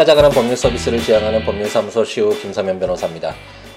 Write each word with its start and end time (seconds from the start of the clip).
찾아가는 0.00 0.30
법률 0.30 0.56
서비스를 0.56 0.98
지향하는 0.98 1.44
법률사무소 1.44 2.04
시우 2.06 2.30
김사면 2.30 2.80
변호사입니다. 2.80 3.34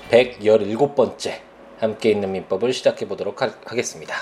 117번째 0.09 1.33
함께 1.77 2.11
있는 2.11 2.31
민법을 2.31 2.71
시작해 2.71 3.05
보도록 3.05 3.41
하, 3.41 3.49
겠습니다 3.49 4.15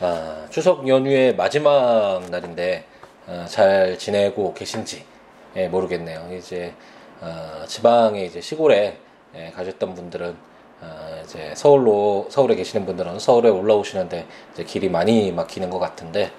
아, 0.00 0.46
추석 0.50 0.88
연휴의 0.88 1.36
마지막 1.36 2.28
날인데 2.28 2.86
아, 3.28 3.46
잘 3.48 3.96
지내고 3.96 4.52
계신지 4.52 5.04
예, 5.54 5.68
모르겠네요. 5.68 6.28
이제 6.36 6.74
아, 7.20 7.62
지방에 7.68 8.24
이제 8.24 8.40
시골에 8.40 8.98
예, 9.36 9.52
가셨던 9.54 9.94
분들은 9.94 10.34
아, 10.80 11.20
이제 11.22 11.52
서울로 11.54 12.26
서울에 12.30 12.56
계시는 12.56 12.84
분들은 12.84 13.20
서울에 13.20 13.48
올라오시는데 13.48 14.26
길이 14.66 14.88
많이 14.88 15.30
막히는 15.30 15.70
것 15.70 15.78
같은데 15.78 16.32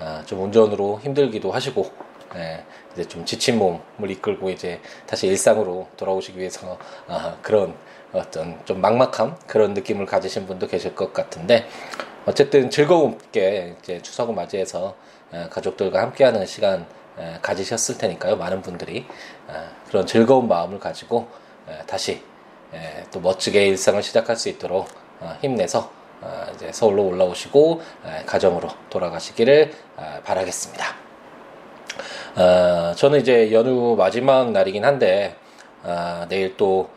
아, 0.00 0.22
좀 0.24 0.44
운전으로 0.44 1.00
힘들기도 1.02 1.52
하시고 1.52 2.14
예, 2.36 2.64
이제 2.94 3.06
좀 3.06 3.24
지친 3.24 3.58
몸을 3.58 4.10
이끌고 4.10 4.50
이제 4.50 4.80
다시 5.06 5.26
일상으로 5.26 5.88
돌아오시기 5.96 6.38
위해서 6.38 6.78
아, 7.08 7.36
그런 7.42 7.74
어떤 8.12 8.64
좀 8.64 8.80
막막함 8.80 9.36
그런 9.46 9.74
느낌을 9.74 10.06
가지신 10.06 10.46
분도 10.46 10.66
계실 10.68 10.94
것 10.94 11.12
같은데 11.12 11.66
어쨌든 12.26 12.70
즐거움게 12.70 13.76
이제 13.82 14.00
추석을 14.00 14.34
맞이해서 14.34 14.94
에, 15.32 15.48
가족들과 15.50 16.00
함께하는 16.00 16.46
시간 16.46 16.86
에, 17.18 17.38
가지셨을 17.42 17.98
테니까요 17.98 18.36
많은 18.36 18.62
분들이 18.62 18.98
에, 18.98 19.52
그런 19.88 20.06
즐거운 20.06 20.48
마음을 20.48 20.78
가지고 20.78 21.28
에, 21.68 21.84
다시 21.86 22.22
에, 22.72 23.04
또 23.10 23.20
멋지게 23.20 23.66
일상을 23.66 24.02
시작할 24.02 24.36
수 24.36 24.48
있도록 24.48 24.88
어, 25.20 25.36
힘내서 25.42 25.90
어, 26.20 26.46
이제 26.54 26.70
서울로 26.72 27.04
올라오시고 27.08 27.82
에, 28.06 28.24
가정으로 28.24 28.68
돌아가시기를 28.90 29.72
어, 29.96 30.20
바라겠습니다. 30.24 31.13
어, 32.36 32.92
저는 32.96 33.20
이제 33.20 33.52
연휴 33.52 33.94
마지막 33.96 34.50
날이긴 34.50 34.84
한데 34.84 35.36
어, 35.84 36.26
내일 36.28 36.56
또 36.56 36.88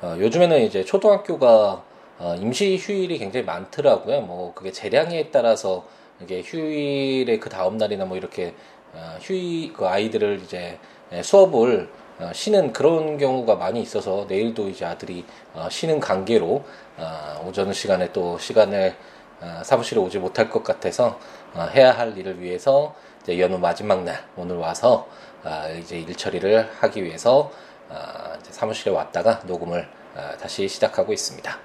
어, 0.00 0.16
요즘에는 0.18 0.62
이제 0.62 0.84
초등학교가 0.86 1.82
어, 2.18 2.34
임시 2.40 2.78
휴일이 2.78 3.18
굉장히 3.18 3.44
많더라고요. 3.44 4.22
뭐 4.22 4.54
그게 4.54 4.72
재량에 4.72 5.30
따라서 5.30 5.84
이게 6.22 6.40
휴일의 6.40 7.40
그 7.40 7.50
다음 7.50 7.76
날이나 7.76 8.06
뭐 8.06 8.16
이렇게 8.16 8.54
어, 8.94 9.18
휴일 9.20 9.74
그 9.74 9.86
아이들을 9.86 10.40
이제 10.42 10.78
예, 11.12 11.22
수업을 11.22 11.90
어, 12.18 12.30
쉬는 12.32 12.72
그런 12.72 13.18
경우가 13.18 13.56
많이 13.56 13.82
있어서 13.82 14.24
내일도 14.26 14.70
이제 14.70 14.86
아들이 14.86 15.26
어, 15.52 15.68
쉬는 15.70 16.00
관계로 16.00 16.64
어, 16.96 17.46
오전 17.46 17.70
시간에 17.74 18.12
또 18.14 18.38
시간을 18.38 18.94
어, 19.42 19.60
사무실에 19.62 20.00
오지 20.00 20.20
못할 20.20 20.48
것 20.48 20.64
같아서 20.64 21.18
어, 21.52 21.68
해야 21.74 21.92
할 21.92 22.16
일을 22.16 22.40
위해서 22.40 22.94
연휴 23.28 23.58
마지막 23.58 24.04
날 24.04 24.24
오늘 24.36 24.56
와서 24.56 25.08
아, 25.42 25.68
이제 25.68 25.98
일 25.98 26.14
처리를 26.14 26.70
하기 26.80 27.04
위해서 27.04 27.50
아, 27.88 28.36
사무실에 28.42 28.90
왔다가 28.92 29.42
녹음을 29.46 29.88
아, 30.14 30.36
다시 30.36 30.68
시작하고 30.68 31.12
있습니다. 31.12 31.58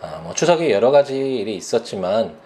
아, 0.00 0.20
뭐 0.24 0.34
추석에 0.34 0.70
여러 0.70 0.90
가지 0.90 1.16
일이 1.16 1.56
있었지만 1.56 2.36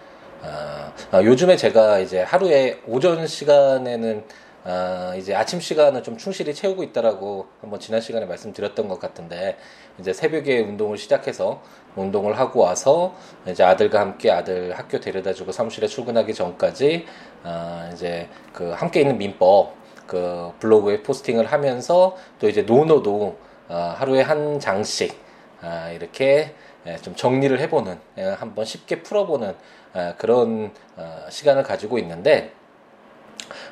아, 0.43 0.91
아, 1.11 1.21
요즘에 1.23 1.55
제가 1.55 1.99
이제 1.99 2.21
하루에 2.21 2.81
오전 2.87 3.25
시간에는 3.25 4.25
아, 4.63 5.13
이제 5.17 5.33
아침 5.33 5.59
시간을 5.59 6.03
좀 6.03 6.17
충실히 6.17 6.53
채우고 6.53 6.83
있다라고 6.83 7.47
한번 7.61 7.79
지난 7.79 8.01
시간에 8.01 8.25
말씀드렸던 8.25 8.87
것 8.87 8.99
같은데 8.99 9.57
이제 9.99 10.13
새벽에 10.13 10.59
운동을 10.59 10.97
시작해서 10.97 11.61
운동을 11.95 12.37
하고 12.39 12.61
와서 12.61 13.13
이제 13.47 13.63
아들과 13.63 13.99
함께 13.99 14.31
아들 14.31 14.77
학교 14.77 14.99
데려다주고 14.99 15.51
사무실에 15.51 15.87
출근하기 15.87 16.33
전까지 16.33 17.05
아, 17.43 17.89
이제 17.93 18.29
그 18.53 18.71
함께 18.71 19.01
있는 19.01 19.17
민법 19.17 19.73
그 20.07 20.51
블로그에 20.59 21.03
포스팅을 21.03 21.45
하면서 21.45 22.15
또 22.39 22.49
이제 22.49 22.61
노노도 22.63 23.37
아, 23.67 23.95
하루에 23.97 24.21
한 24.21 24.59
장씩 24.59 25.17
아, 25.61 25.89
이렇게 25.89 26.55
예, 26.87 26.97
좀 26.97 27.15
정리를 27.15 27.59
해보는 27.59 27.99
예, 28.17 28.23
한번 28.23 28.65
쉽게 28.65 29.03
풀어보는 29.03 29.55
아, 29.93 30.15
그런 30.17 30.73
어, 30.95 31.25
시간을 31.29 31.63
가지고 31.63 31.99
있는데 31.99 32.53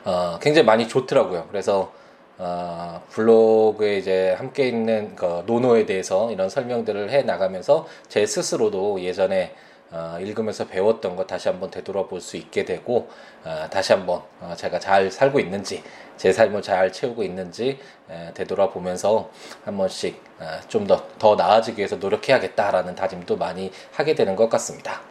어, 0.06 0.38
굉장히 0.42 0.66
많이 0.66 0.88
좋더라고요. 0.88 1.48
그래서 1.50 1.92
어, 2.40 3.04
블로그에 3.10 3.98
이제 3.98 4.32
함께 4.32 4.68
있는 4.70 5.14
그 5.16 5.44
노노에 5.46 5.86
대해서 5.86 6.32
이런 6.32 6.50
설명들을 6.50 7.10
해 7.12 7.22
나가면서 7.24 7.86
제 8.08 8.26
스스로도 8.26 9.02
예전에 9.02 9.54
어, 9.92 10.18
읽으면서 10.22 10.68
배웠던 10.68 11.16
거 11.16 11.26
다시 11.26 11.50
한번 11.50 11.70
되돌아볼 11.70 12.22
수 12.22 12.38
있게 12.38 12.64
되고 12.64 13.10
어, 13.44 13.68
다시 13.70 13.92
한번 13.92 14.22
어, 14.40 14.54
제가 14.56 14.80
잘 14.80 15.12
살고 15.12 15.40
있는지 15.40 15.84
제 16.16 16.32
삶을 16.32 16.62
잘 16.62 16.94
채우고 16.94 17.24
있는지 17.24 17.80
에, 18.10 18.34
되돌아보면서 18.34 19.30
한 19.66 19.78
번씩 19.78 20.22
어, 20.40 20.46
좀더 20.70 21.08
더 21.18 21.36
나아지기 21.36 21.80
위해서 21.80 21.98
노력해야겠다라는 21.98 22.96
다짐도 22.96 23.36
많이 23.36 23.72
하게 23.92 24.16
되는 24.16 24.36
것 24.36 24.48
같습니다. 24.50 25.02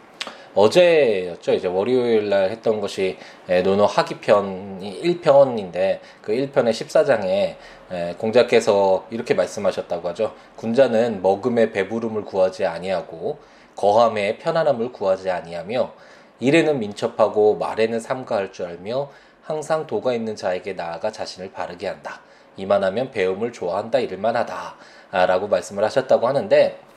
어제였죠. 0.55 1.53
이제 1.53 1.67
월요일 1.67 2.29
날 2.29 2.49
했던 2.49 2.81
것이 2.81 3.17
노노 3.63 3.85
하기편이 3.85 5.01
1편인데 5.03 5.99
그 6.21 6.33
1편의 6.33 6.71
14장에 6.71 8.17
공자께서 8.17 9.05
이렇게 9.09 9.33
말씀하셨다고 9.33 10.09
하죠. 10.09 10.33
군자는 10.55 11.21
먹음의 11.21 11.71
배부름을 11.71 12.25
구하지 12.25 12.65
아니하고 12.65 13.37
거함의 13.75 14.39
편안함을 14.39 14.91
구하지 14.91 15.29
아니하며 15.29 15.93
일에는 16.39 16.79
민첩하고 16.79 17.57
말에는 17.57 17.99
삼가할 17.99 18.51
줄 18.51 18.65
알며 18.65 19.09
항상 19.41 19.87
도가 19.87 20.13
있는 20.13 20.35
자에게 20.35 20.73
나아가 20.73 21.11
자신을 21.11 21.51
바르게 21.51 21.87
한다. 21.87 22.21
이만하면 22.57 23.11
배움을 23.11 23.51
좋아한다 23.53 23.99
이를만하다. 23.99 24.75
라고 25.11 25.47
말씀을 25.47 25.83
하셨다고 25.83 26.27
하는데 26.27 26.77
어, 26.79 26.88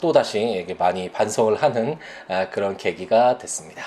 또다시 0.00 0.66
많이 0.78 1.10
반성을 1.10 1.54
하는 1.56 1.98
아, 2.28 2.48
그런 2.50 2.76
계기가 2.76 3.38
됐습니다. 3.38 3.84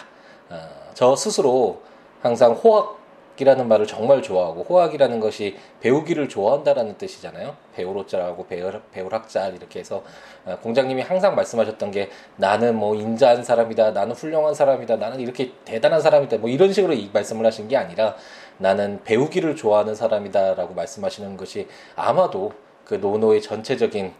어, 0.50 0.58
저 0.94 1.16
스스로 1.16 1.82
항상 2.22 2.54
호학이라는 2.54 3.68
말을 3.68 3.86
정말 3.86 4.22
좋아하고 4.22 4.64
호학이라는 4.64 5.20
것이 5.20 5.56
배우기를 5.82 6.30
좋아한다라는 6.30 6.98
뜻이잖아요. 6.98 7.56
배우로자라고 7.76 8.48
배우, 8.48 8.72
배우학자 8.92 9.48
이렇게 9.50 9.80
해서 9.80 10.04
어, 10.46 10.58
공장님이 10.64 11.04
항상 11.04 11.36
말씀하셨던 11.36 11.92
게 11.92 12.10
나는 12.38 12.76
뭐 12.76 12.96
인자한 12.96 13.44
사람이다, 13.44 13.92
나는 13.92 14.16
훌륭한 14.16 14.56
사람이다, 14.56 14.96
나는 14.96 15.20
이렇게 15.20 15.52
대단한 15.66 16.02
사람이다, 16.02 16.38
뭐 16.38 16.50
이런 16.50 16.74
식으로 16.74 16.94
이 16.94 17.10
말씀을 17.14 17.46
하신 17.46 17.68
게 17.68 17.78
아니라 17.78 18.16
나는 18.58 19.02
배우기를 19.04 19.56
좋아하는 19.56 19.94
사람이다라고 19.94 20.74
말씀하시는 20.74 21.38
것이 21.38 21.68
아마도 21.96 22.54
그 22.88 22.96
노노의 22.96 23.42
전체적인 23.42 24.14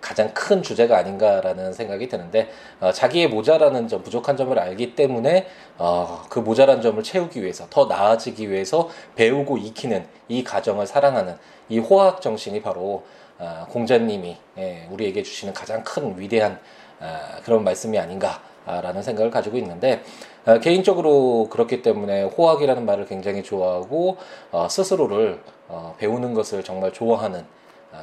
가장 0.00 0.32
큰 0.34 0.62
주제가 0.62 0.98
아닌가라는 0.98 1.72
생각이 1.72 2.08
드는데 2.08 2.50
어, 2.80 2.92
자기의 2.92 3.28
모자라는 3.28 3.88
점, 3.88 4.02
부족한 4.02 4.36
점을 4.36 4.56
알기 4.58 4.94
때문에 4.94 5.46
어, 5.78 6.22
그 6.28 6.38
모자란 6.38 6.82
점을 6.82 7.02
채우기 7.02 7.42
위해서 7.42 7.66
더 7.70 7.86
나아지기 7.86 8.50
위해서 8.50 8.90
배우고 9.16 9.56
익히는 9.58 10.06
이 10.28 10.44
가정을 10.44 10.86
사랑하는 10.86 11.36
이 11.68 11.78
호학 11.78 12.20
정신이 12.20 12.60
바로 12.60 13.04
어, 13.38 13.66
공자님이 13.70 14.36
예, 14.58 14.86
우리에게 14.90 15.22
주시는 15.22 15.54
가장 15.54 15.82
큰 15.82 16.18
위대한 16.18 16.58
어, 17.00 17.18
그런 17.42 17.64
말씀이 17.64 17.98
아닌가라는 17.98 19.02
생각을 19.02 19.30
가지고 19.30 19.56
있는데 19.56 20.02
어, 20.44 20.58
개인적으로 20.58 21.48
그렇기 21.50 21.80
때문에 21.80 22.24
호학이라는 22.24 22.84
말을 22.84 23.06
굉장히 23.06 23.42
좋아하고 23.42 24.18
어, 24.52 24.68
스스로를 24.68 25.40
어, 25.68 25.94
배우는 25.96 26.34
것을 26.34 26.62
정말 26.62 26.92
좋아하는 26.92 27.40
아, 27.40 27.59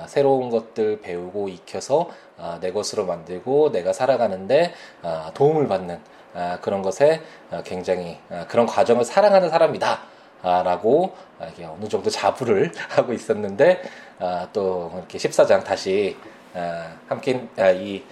새로운 0.07 0.49
것들 0.49 1.01
배우고 1.01 1.49
익혀서 1.49 2.09
아, 2.37 2.57
내 2.61 2.71
것으로 2.71 3.05
만들고 3.05 3.71
내가 3.71 3.93
살아가는데 3.93 4.73
아, 5.01 5.31
도움을 5.33 5.67
받는 5.67 5.99
그런 6.61 6.83
것에 6.83 7.23
굉장히 7.63 8.19
그런 8.47 8.67
과정을 8.67 9.05
사랑하는 9.05 9.49
사람이다. 9.49 10.01
라고 10.43 11.15
어느 11.39 11.87
정도 11.89 12.11
자부를 12.11 12.71
하고 12.89 13.11
있었는데 13.11 13.81
또 14.53 14.91
이렇게 14.95 15.17
14장 15.17 15.63
다시 15.63 16.15
함께 17.07 17.47
이 17.75 18.03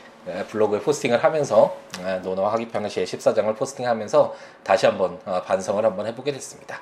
블로그에 0.47 0.79
포스팅을 0.79 1.23
하면서 1.23 1.77
노노 2.23 2.47
하기평의 2.47 2.89
제 2.89 3.03
14장을 3.03 3.55
포스팅하면서 3.55 4.33
다시 4.63 4.87
한번 4.87 5.19
반성을 5.19 5.85
한번 5.85 6.07
해보게 6.07 6.31
됐습니다. 6.31 6.81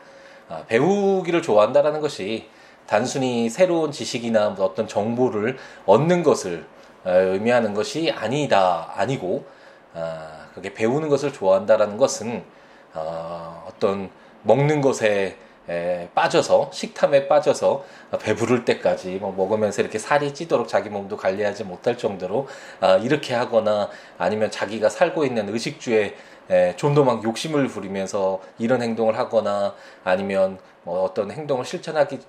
배우기를 0.67 1.41
좋아한다라는 1.41 1.99
것이 1.99 2.47
단순히 2.87 3.49
새로운 3.49 3.91
지식이나 3.91 4.51
뭐 4.51 4.65
어떤 4.65 4.87
정보를 4.87 5.57
얻는 5.85 6.23
것을 6.23 6.65
어, 7.03 7.11
의미하는 7.11 7.73
것이 7.73 8.11
아니다 8.11 8.91
아니고 8.95 9.45
어, 9.93 10.27
그게 10.53 10.73
배우는 10.73 11.09
것을 11.09 11.33
좋아한다라는 11.33 11.97
것은 11.97 12.43
어, 12.93 13.65
어떤 13.67 14.09
먹는 14.43 14.81
것에 14.81 15.37
에, 15.69 16.09
빠져서 16.13 16.71
식탐에 16.73 17.27
빠져서 17.27 17.85
배부를 18.21 18.65
때까지 18.65 19.15
뭐 19.15 19.31
먹으면서 19.31 19.81
이렇게 19.81 19.97
살이 19.97 20.33
찌도록 20.33 20.67
자기 20.67 20.89
몸도 20.89 21.15
관리하지 21.15 21.63
못할 21.63 21.97
정도로 21.97 22.47
아, 22.81 22.97
이렇게 22.97 23.33
하거나 23.33 23.89
아니면 24.17 24.51
자기가 24.51 24.89
살고 24.89 25.25
있는 25.25 25.47
의식주의 25.53 26.15
좀 26.77 26.93
더 26.95 27.03
막 27.03 27.23
욕심을 27.23 27.67
부리면서 27.67 28.39
이런 28.59 28.81
행동을 28.81 29.17
하거나 29.17 29.73
아니면 30.03 30.59
뭐 30.85 31.03
어떤 31.03 31.31
행동을 31.31 31.63
실천하기 31.63 32.19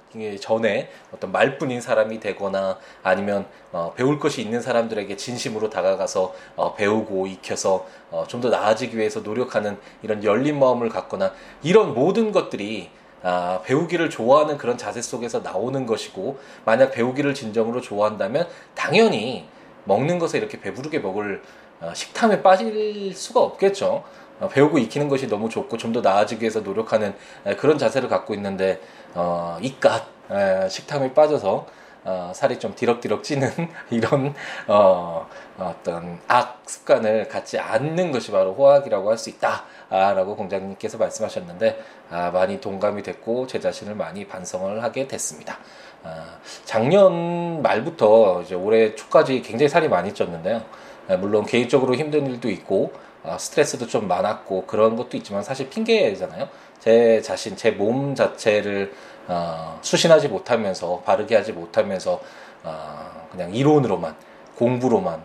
전에 0.40 0.88
어떤 1.12 1.32
말뿐인 1.32 1.80
사람이 1.80 2.20
되거나 2.20 2.78
아니면 3.02 3.46
어, 3.72 3.92
배울 3.96 4.20
것이 4.20 4.42
있는 4.42 4.60
사람들에게 4.60 5.16
진심으로 5.16 5.70
다가가서 5.70 6.34
어, 6.56 6.74
배우고 6.74 7.26
익혀서 7.26 7.86
어, 8.12 8.24
좀 8.28 8.40
더 8.40 8.50
나아지기 8.50 8.96
위해서 8.96 9.20
노력하는 9.20 9.78
이런 10.02 10.22
열린 10.22 10.58
마음을 10.60 10.88
갖거나 10.88 11.32
이런 11.62 11.94
모든 11.94 12.30
것들이 12.30 12.90
아, 13.24 13.60
배우기를 13.64 14.10
좋아하는 14.10 14.58
그런 14.58 14.76
자세 14.76 15.00
속에서 15.02 15.40
나오는 15.40 15.86
것이고 15.86 16.38
만약 16.66 16.90
배우기를 16.92 17.32
진정으로 17.34 17.80
좋아한다면 17.80 18.46
당연히 18.74 19.48
먹는 19.86 20.18
것에 20.18 20.38
이렇게 20.38 20.60
배부르게 20.60 20.98
먹을 21.00 21.42
어, 21.42 21.63
식탐에 21.94 22.42
빠질 22.42 23.12
수가 23.14 23.40
없겠죠. 23.40 24.04
어, 24.40 24.48
배우고 24.48 24.78
익히는 24.78 25.08
것이 25.08 25.28
너무 25.28 25.48
좋고 25.48 25.76
좀 25.76 25.92
더 25.92 26.00
나아지기 26.00 26.42
위해서 26.42 26.60
노력하는 26.60 27.14
그런 27.58 27.78
자세를 27.78 28.08
갖고 28.08 28.34
있는데 28.34 28.80
어, 29.14 29.58
이깟 29.60 30.68
식탐에 30.70 31.14
빠져서 31.14 31.66
어, 32.06 32.32
살이 32.34 32.58
좀 32.58 32.74
디럭디럭 32.74 33.24
찌는 33.24 33.48
이런 33.90 34.34
어, 34.68 35.26
어떤 35.58 36.20
악 36.28 36.60
습관을 36.66 37.28
갖지 37.28 37.58
않는 37.58 38.12
것이 38.12 38.30
바로 38.30 38.52
호학이라고 38.54 39.10
할 39.10 39.16
수 39.16 39.30
있다라고 39.30 40.36
공장님께서 40.36 40.98
말씀하셨는데 40.98 41.82
아, 42.10 42.30
많이 42.30 42.60
동감이 42.60 43.02
됐고 43.02 43.46
제 43.46 43.58
자신을 43.60 43.94
많이 43.94 44.26
반성을 44.26 44.82
하게 44.82 45.08
됐습니다. 45.08 45.58
아, 46.02 46.38
작년 46.64 47.62
말부터 47.62 48.42
이제 48.42 48.54
올해 48.54 48.94
초까지 48.94 49.40
굉장히 49.42 49.68
살이 49.70 49.88
많이 49.88 50.12
쪘는데요. 50.12 50.62
아, 51.08 51.16
물론 51.16 51.44
개인적으로 51.46 51.94
힘든 51.94 52.26
일도 52.26 52.50
있고 52.50 52.92
어, 53.22 53.36
스트레스도 53.38 53.86
좀 53.86 54.08
많았고 54.08 54.66
그런 54.66 54.96
것도 54.96 55.16
있지만 55.16 55.42
사실 55.42 55.68
핑계잖아요. 55.70 56.48
제 56.80 57.20
자신, 57.22 57.56
제 57.56 57.70
몸 57.72 58.14
자체를 58.14 58.92
어, 59.28 59.78
수신하지 59.82 60.28
못하면서 60.28 61.00
바르게 61.04 61.34
하지 61.36 61.52
못하면서 61.52 62.20
어, 62.62 63.26
그냥 63.30 63.54
이론으로만 63.54 64.14
공부로만 64.56 65.22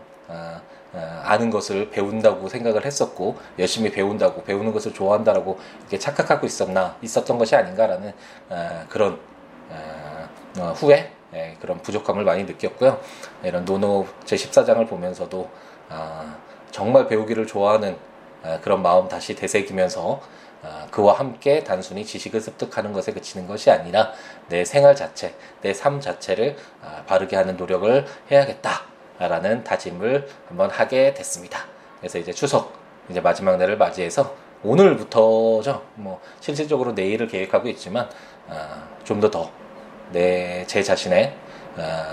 아는 1.22 1.50
것을 1.50 1.90
배운다고 1.90 2.48
생각을 2.48 2.84
했었고 2.84 3.36
열심히 3.58 3.92
배운다고 3.92 4.42
배우는 4.42 4.72
것을 4.72 4.92
좋아한다라고 4.92 5.58
이렇게 5.80 5.98
착각하고 5.98 6.46
있었나 6.46 6.96
있었던 7.02 7.38
것이 7.38 7.54
아닌가라는 7.54 8.12
어, 8.48 8.84
그런 8.88 9.18
어, 9.70 10.28
어, 10.58 10.72
후회 10.76 11.12
예, 11.32 11.56
그런 11.60 11.78
부족함을 11.80 12.24
많이 12.24 12.42
느꼈고요. 12.42 12.98
이런 13.44 13.64
노노 13.64 14.06
제 14.24 14.34
14장을 14.34 14.88
보면서도 14.88 15.48
아, 15.90 16.36
정말 16.70 17.06
배우기를 17.08 17.46
좋아하는 17.46 17.96
아, 18.42 18.58
그런 18.60 18.80
마음 18.82 19.08
다시 19.08 19.34
되새기면서 19.34 20.20
아, 20.62 20.86
그와 20.90 21.14
함께 21.18 21.64
단순히 21.64 22.04
지식을 22.04 22.40
습득하는 22.40 22.92
것에 22.92 23.12
그치는 23.12 23.46
것이 23.46 23.70
아니라 23.70 24.12
내 24.48 24.64
생활 24.64 24.94
자체, 24.96 25.34
내 25.62 25.72
삶 25.72 26.00
자체를 26.00 26.56
아, 26.82 27.02
바르게 27.06 27.36
하는 27.36 27.56
노력을 27.56 28.06
해야겠다라는 28.30 29.64
다짐을 29.64 30.28
한번 30.48 30.70
하게 30.70 31.12
됐습니다. 31.14 31.64
그래서 31.98 32.18
이제 32.18 32.32
추석 32.32 32.72
이제 33.08 33.20
마지막 33.20 33.56
날을 33.58 33.76
맞이해서 33.76 34.34
오늘부터죠. 34.62 35.82
뭐 35.96 36.20
실질적으로 36.40 36.92
내일을 36.92 37.26
계획하고 37.28 37.68
있지만 37.68 38.08
좀더 39.04 39.30
더 39.30 39.50
내 40.12 40.64
제 40.66 40.82
자신의 40.82 41.34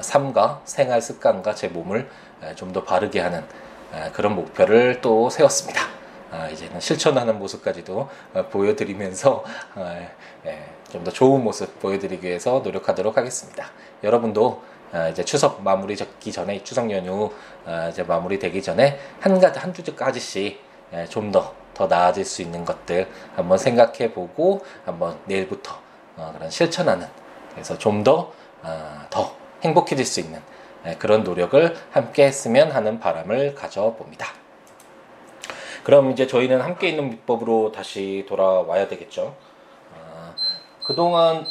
삶과 0.01 0.61
생활 0.65 1.01
습관과 1.01 1.55
제 1.55 1.67
몸을 1.67 2.07
좀 2.55 2.71
더 2.73 2.83
바르게 2.83 3.19
하는 3.19 3.39
아, 3.39 3.66
그런 4.13 4.35
목표를 4.35 5.01
또 5.01 5.29
세웠습니다. 5.29 5.97
아, 6.29 6.47
이제는 6.49 6.79
실천하는 6.79 7.39
모습까지도 7.39 8.09
어, 8.33 8.45
보여드리면서 8.49 9.43
어, 9.75 10.07
예, 10.45 10.69
좀더 10.91 11.11
좋은 11.11 11.43
모습 11.43 11.79
보여드리기 11.79 12.27
위해서 12.27 12.61
노력하도록 12.63 13.15
하겠습니다. 13.15 13.71
여러분도 14.03 14.61
아, 14.91 15.07
이제 15.07 15.23
추석 15.23 15.63
마무리 15.63 15.95
적기 15.95 16.31
전에 16.31 16.63
추석 16.63 16.91
연휴 16.91 17.31
이제 17.89 18.03
마무리 18.03 18.39
되기 18.39 18.61
전에 18.61 18.99
한 19.19 19.39
가지 19.39 19.59
한 19.59 19.73
주까지씩 19.73 20.61
예, 20.93 21.05
좀더 21.05 21.53
더 21.73 21.87
나아질 21.87 22.25
수 22.25 22.41
있는 22.41 22.65
것들 22.65 23.07
한번 23.35 23.57
생각해 23.57 24.13
보고 24.13 24.65
한번 24.85 25.17
내일부터 25.25 25.79
어, 26.17 26.33
그런 26.35 26.49
실천하는 26.49 27.07
그래서 27.51 27.77
좀 27.77 28.03
더더 28.03 29.35
행복해질 29.63 30.05
수 30.05 30.19
있는 30.19 30.39
네, 30.39 30.56
그런 30.99 31.23
노력을 31.23 31.75
함께 31.91 32.25
했으면 32.25 32.71
하는 32.71 32.99
바람을 32.99 33.55
가져봅니다. 33.55 34.27
그럼 35.83 36.11
이제 36.11 36.27
저희는 36.27 36.61
함께 36.61 36.89
있는 36.89 37.09
비법으로 37.09 37.71
다시 37.71 38.25
돌아와야 38.27 38.87
되겠죠. 38.87 39.35
어, 39.93 40.35
그동안 40.85 41.45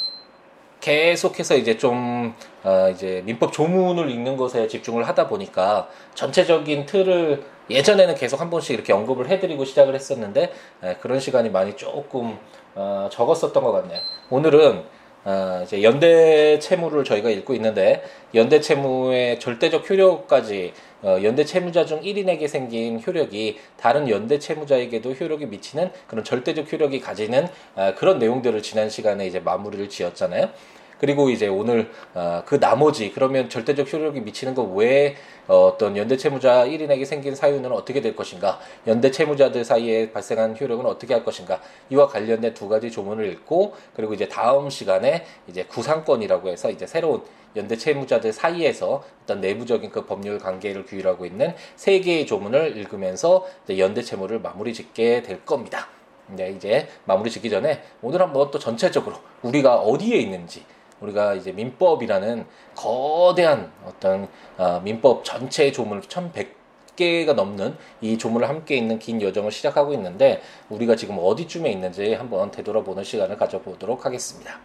계속해서 0.80 1.56
이제 1.56 1.76
좀 1.78 2.34
어, 2.62 2.90
이제 2.90 3.22
민법 3.24 3.52
조문을 3.52 4.10
읽는 4.10 4.36
것에 4.36 4.68
집중을 4.68 5.08
하다 5.08 5.28
보니까 5.28 5.88
전체적인 6.14 6.86
틀을 6.86 7.44
예전에는 7.70 8.14
계속 8.14 8.40
한 8.40 8.50
번씩 8.50 8.74
이렇게 8.74 8.92
언급을 8.92 9.28
해드리고 9.28 9.64
시작을 9.64 9.94
했었는데 9.94 10.52
에, 10.82 10.96
그런 10.96 11.18
시간이 11.18 11.50
많이 11.50 11.74
조금 11.76 12.38
어, 12.74 13.08
적었었던 13.10 13.62
것 13.62 13.72
같네요. 13.72 14.00
오늘은 14.30 14.84
어, 15.26 15.62
이제 15.64 15.82
연대 15.82 16.56
채무를 16.60 17.02
저희가 17.02 17.30
읽고 17.30 17.52
있는데 17.54 18.04
연대 18.32 18.60
채무의 18.60 19.40
절대적 19.40 19.90
효력까지 19.90 20.72
어, 21.02 21.18
연대 21.24 21.44
채무자 21.44 21.84
중 21.84 22.00
1인에게 22.00 22.46
생긴 22.46 23.02
효력이 23.04 23.58
다른 23.76 24.08
연대 24.08 24.38
채무자에게도 24.38 25.14
효력이 25.14 25.46
미치는 25.46 25.90
그런 26.06 26.22
절대적 26.22 26.72
효력이 26.72 27.00
가지는 27.00 27.48
어, 27.74 27.92
그런 27.96 28.20
내용들을 28.20 28.62
지난 28.62 28.88
시간에 28.88 29.26
이제 29.26 29.40
마무리를 29.40 29.88
지었잖아요. 29.88 30.48
그리고 30.98 31.30
이제 31.30 31.46
오늘 31.48 31.90
어, 32.14 32.42
그 32.46 32.58
나머지 32.58 33.12
그러면 33.12 33.48
절대적 33.48 33.92
효력이 33.92 34.20
미치는 34.20 34.54
것 34.54 34.62
외에 34.62 35.16
어, 35.46 35.66
어떤 35.66 35.96
연대 35.96 36.16
채무자 36.16 36.64
1인에게 36.66 37.04
생긴 37.04 37.34
사유는 37.34 37.72
어떻게 37.72 38.00
될 38.00 38.16
것인가? 38.16 38.58
연대 38.86 39.10
채무자들 39.10 39.64
사이에 39.64 40.12
발생한 40.12 40.56
효력은 40.60 40.86
어떻게 40.86 41.14
할 41.14 41.24
것인가? 41.24 41.60
이와 41.90 42.08
관련된 42.08 42.54
두 42.54 42.68
가지 42.68 42.90
조문을 42.90 43.26
읽고 43.32 43.74
그리고 43.94 44.14
이제 44.14 44.28
다음 44.28 44.70
시간에 44.70 45.24
이제 45.46 45.64
구상권이라고 45.64 46.48
해서 46.48 46.70
이제 46.70 46.86
새로운 46.86 47.22
연대 47.54 47.76
채무자들 47.76 48.32
사이에서 48.32 49.02
어떤 49.22 49.40
내부적인 49.40 49.90
그 49.90 50.04
법률 50.04 50.38
관계를 50.38 50.84
규율하고 50.84 51.24
있는 51.24 51.54
세 51.74 52.00
개의 52.00 52.26
조문을 52.26 52.76
읽으면서 52.76 53.46
연대 53.78 54.02
채무를 54.02 54.40
마무리 54.40 54.74
짓게 54.74 55.22
될 55.22 55.44
겁니다. 55.44 55.88
네, 56.28 56.50
이제 56.50 56.88
마무리 57.04 57.30
짓기 57.30 57.48
전에 57.48 57.82
오늘 58.02 58.20
한번 58.20 58.50
또 58.50 58.58
전체적으로 58.58 59.16
우리가 59.42 59.76
어디에 59.76 60.16
있는지 60.18 60.64
우리가 61.00 61.34
이제 61.34 61.52
민법이라는 61.52 62.46
거대한 62.74 63.70
어떤 63.86 64.28
어, 64.56 64.80
민법 64.82 65.24
전체의 65.24 65.72
조문 65.72 66.00
1100개가 66.00 67.34
넘는 67.34 67.76
이 68.00 68.18
조문을 68.18 68.48
함께 68.48 68.76
있는 68.76 68.98
긴 68.98 69.20
여정을 69.20 69.50
시작하고 69.50 69.92
있는데 69.94 70.42
우리가 70.68 70.96
지금 70.96 71.18
어디쯤에 71.20 71.70
있는지 71.70 72.14
한번 72.14 72.50
되돌아보는 72.50 73.04
시간을 73.04 73.36
가져보도록 73.36 74.06
하겠습니다. 74.06 74.58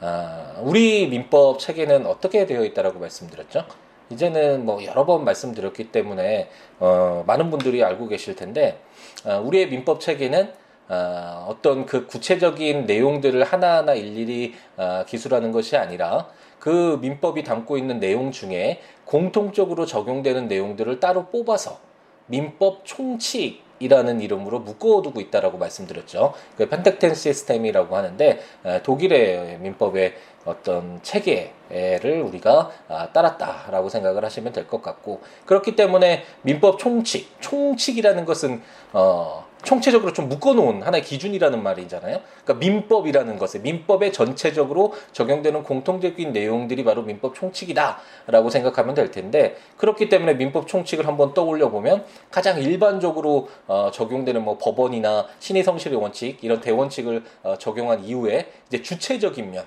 아, 0.00 0.56
우리 0.62 1.06
민법 1.06 1.60
체계는 1.60 2.06
어떻게 2.06 2.44
되어 2.44 2.64
있다라고 2.64 2.98
말씀드렸죠? 2.98 3.64
이제는 4.10 4.64
뭐 4.64 4.84
여러 4.84 5.06
번 5.06 5.24
말씀드렸기 5.24 5.92
때문에 5.92 6.50
어, 6.80 7.24
많은 7.26 7.50
분들이 7.50 7.82
알고 7.82 8.08
계실 8.08 8.36
텐데 8.36 8.80
어, 9.24 9.40
우리의 9.44 9.68
민법 9.68 10.00
체계는 10.00 10.52
어, 10.88 11.46
어떤 11.48 11.86
그 11.86 12.06
구체적인 12.06 12.86
내용들을 12.86 13.42
하나하나 13.44 13.94
일일이 13.94 14.54
어, 14.76 15.04
기술하는 15.06 15.52
것이 15.52 15.76
아니라 15.76 16.28
그 16.58 16.98
민법이 17.00 17.44
담고 17.44 17.76
있는 17.78 17.98
내용 17.98 18.30
중에 18.30 18.80
공통적으로 19.04 19.86
적용되는 19.86 20.48
내용들을 20.48 21.00
따로 21.00 21.26
뽑아서 21.26 21.78
민법 22.26 22.84
총칙 22.84 23.62
이라는 23.80 24.20
이름으로 24.20 24.60
묶어두고 24.60 25.20
있다라고 25.20 25.58
말씀드렸죠. 25.58 26.34
그 26.56 26.68
펜텍텐 26.68 27.16
시스템이라고 27.16 27.96
하는데 27.96 28.40
독일의 28.84 29.58
민법의 29.58 30.14
어떤 30.44 31.02
체계를 31.02 32.22
우리가 32.22 32.70
아, 32.88 33.08
따랐다라고 33.12 33.88
생각을 33.88 34.24
하시면 34.24 34.52
될 34.52 34.68
것 34.68 34.82
같고 34.82 35.20
그렇기 35.46 35.74
때문에 35.74 36.22
민법 36.42 36.78
총칙, 36.78 37.28
총칙이라는 37.40 38.24
것은 38.24 38.62
어 38.92 39.46
총체적으로 39.62 40.12
좀 40.12 40.28
묶어놓은 40.28 40.82
하나의 40.82 41.02
기준이라는 41.02 41.62
말이잖아요. 41.62 42.20
그러니까 42.44 42.54
민법이라는 42.66 43.38
것에 43.38 43.60
민법에 43.60 44.12
전체적으로 44.12 44.94
적용되는 45.12 45.62
공통적인 45.62 46.32
내용들이 46.32 46.84
바로 46.84 47.02
민법 47.02 47.34
총칙이다라고 47.34 48.50
생각하면 48.50 48.94
될 48.94 49.10
텐데 49.10 49.56
그렇기 49.76 50.08
때문에 50.08 50.34
민법 50.34 50.66
총칙을 50.66 51.06
한번 51.06 51.34
떠올려 51.34 51.70
보면 51.70 52.04
가장 52.30 52.60
일반적으로 52.60 53.48
어, 53.66 53.90
적용되는 53.92 54.42
뭐 54.42 54.58
법원이나 54.58 55.26
신의 55.38 55.62
성실의 55.62 55.98
원칙 55.98 56.38
이런 56.42 56.60
대원칙을 56.60 57.22
어, 57.42 57.56
적용한 57.58 58.04
이후에 58.04 58.50
이제 58.68 58.82
주체적인 58.82 59.50
면 59.50 59.64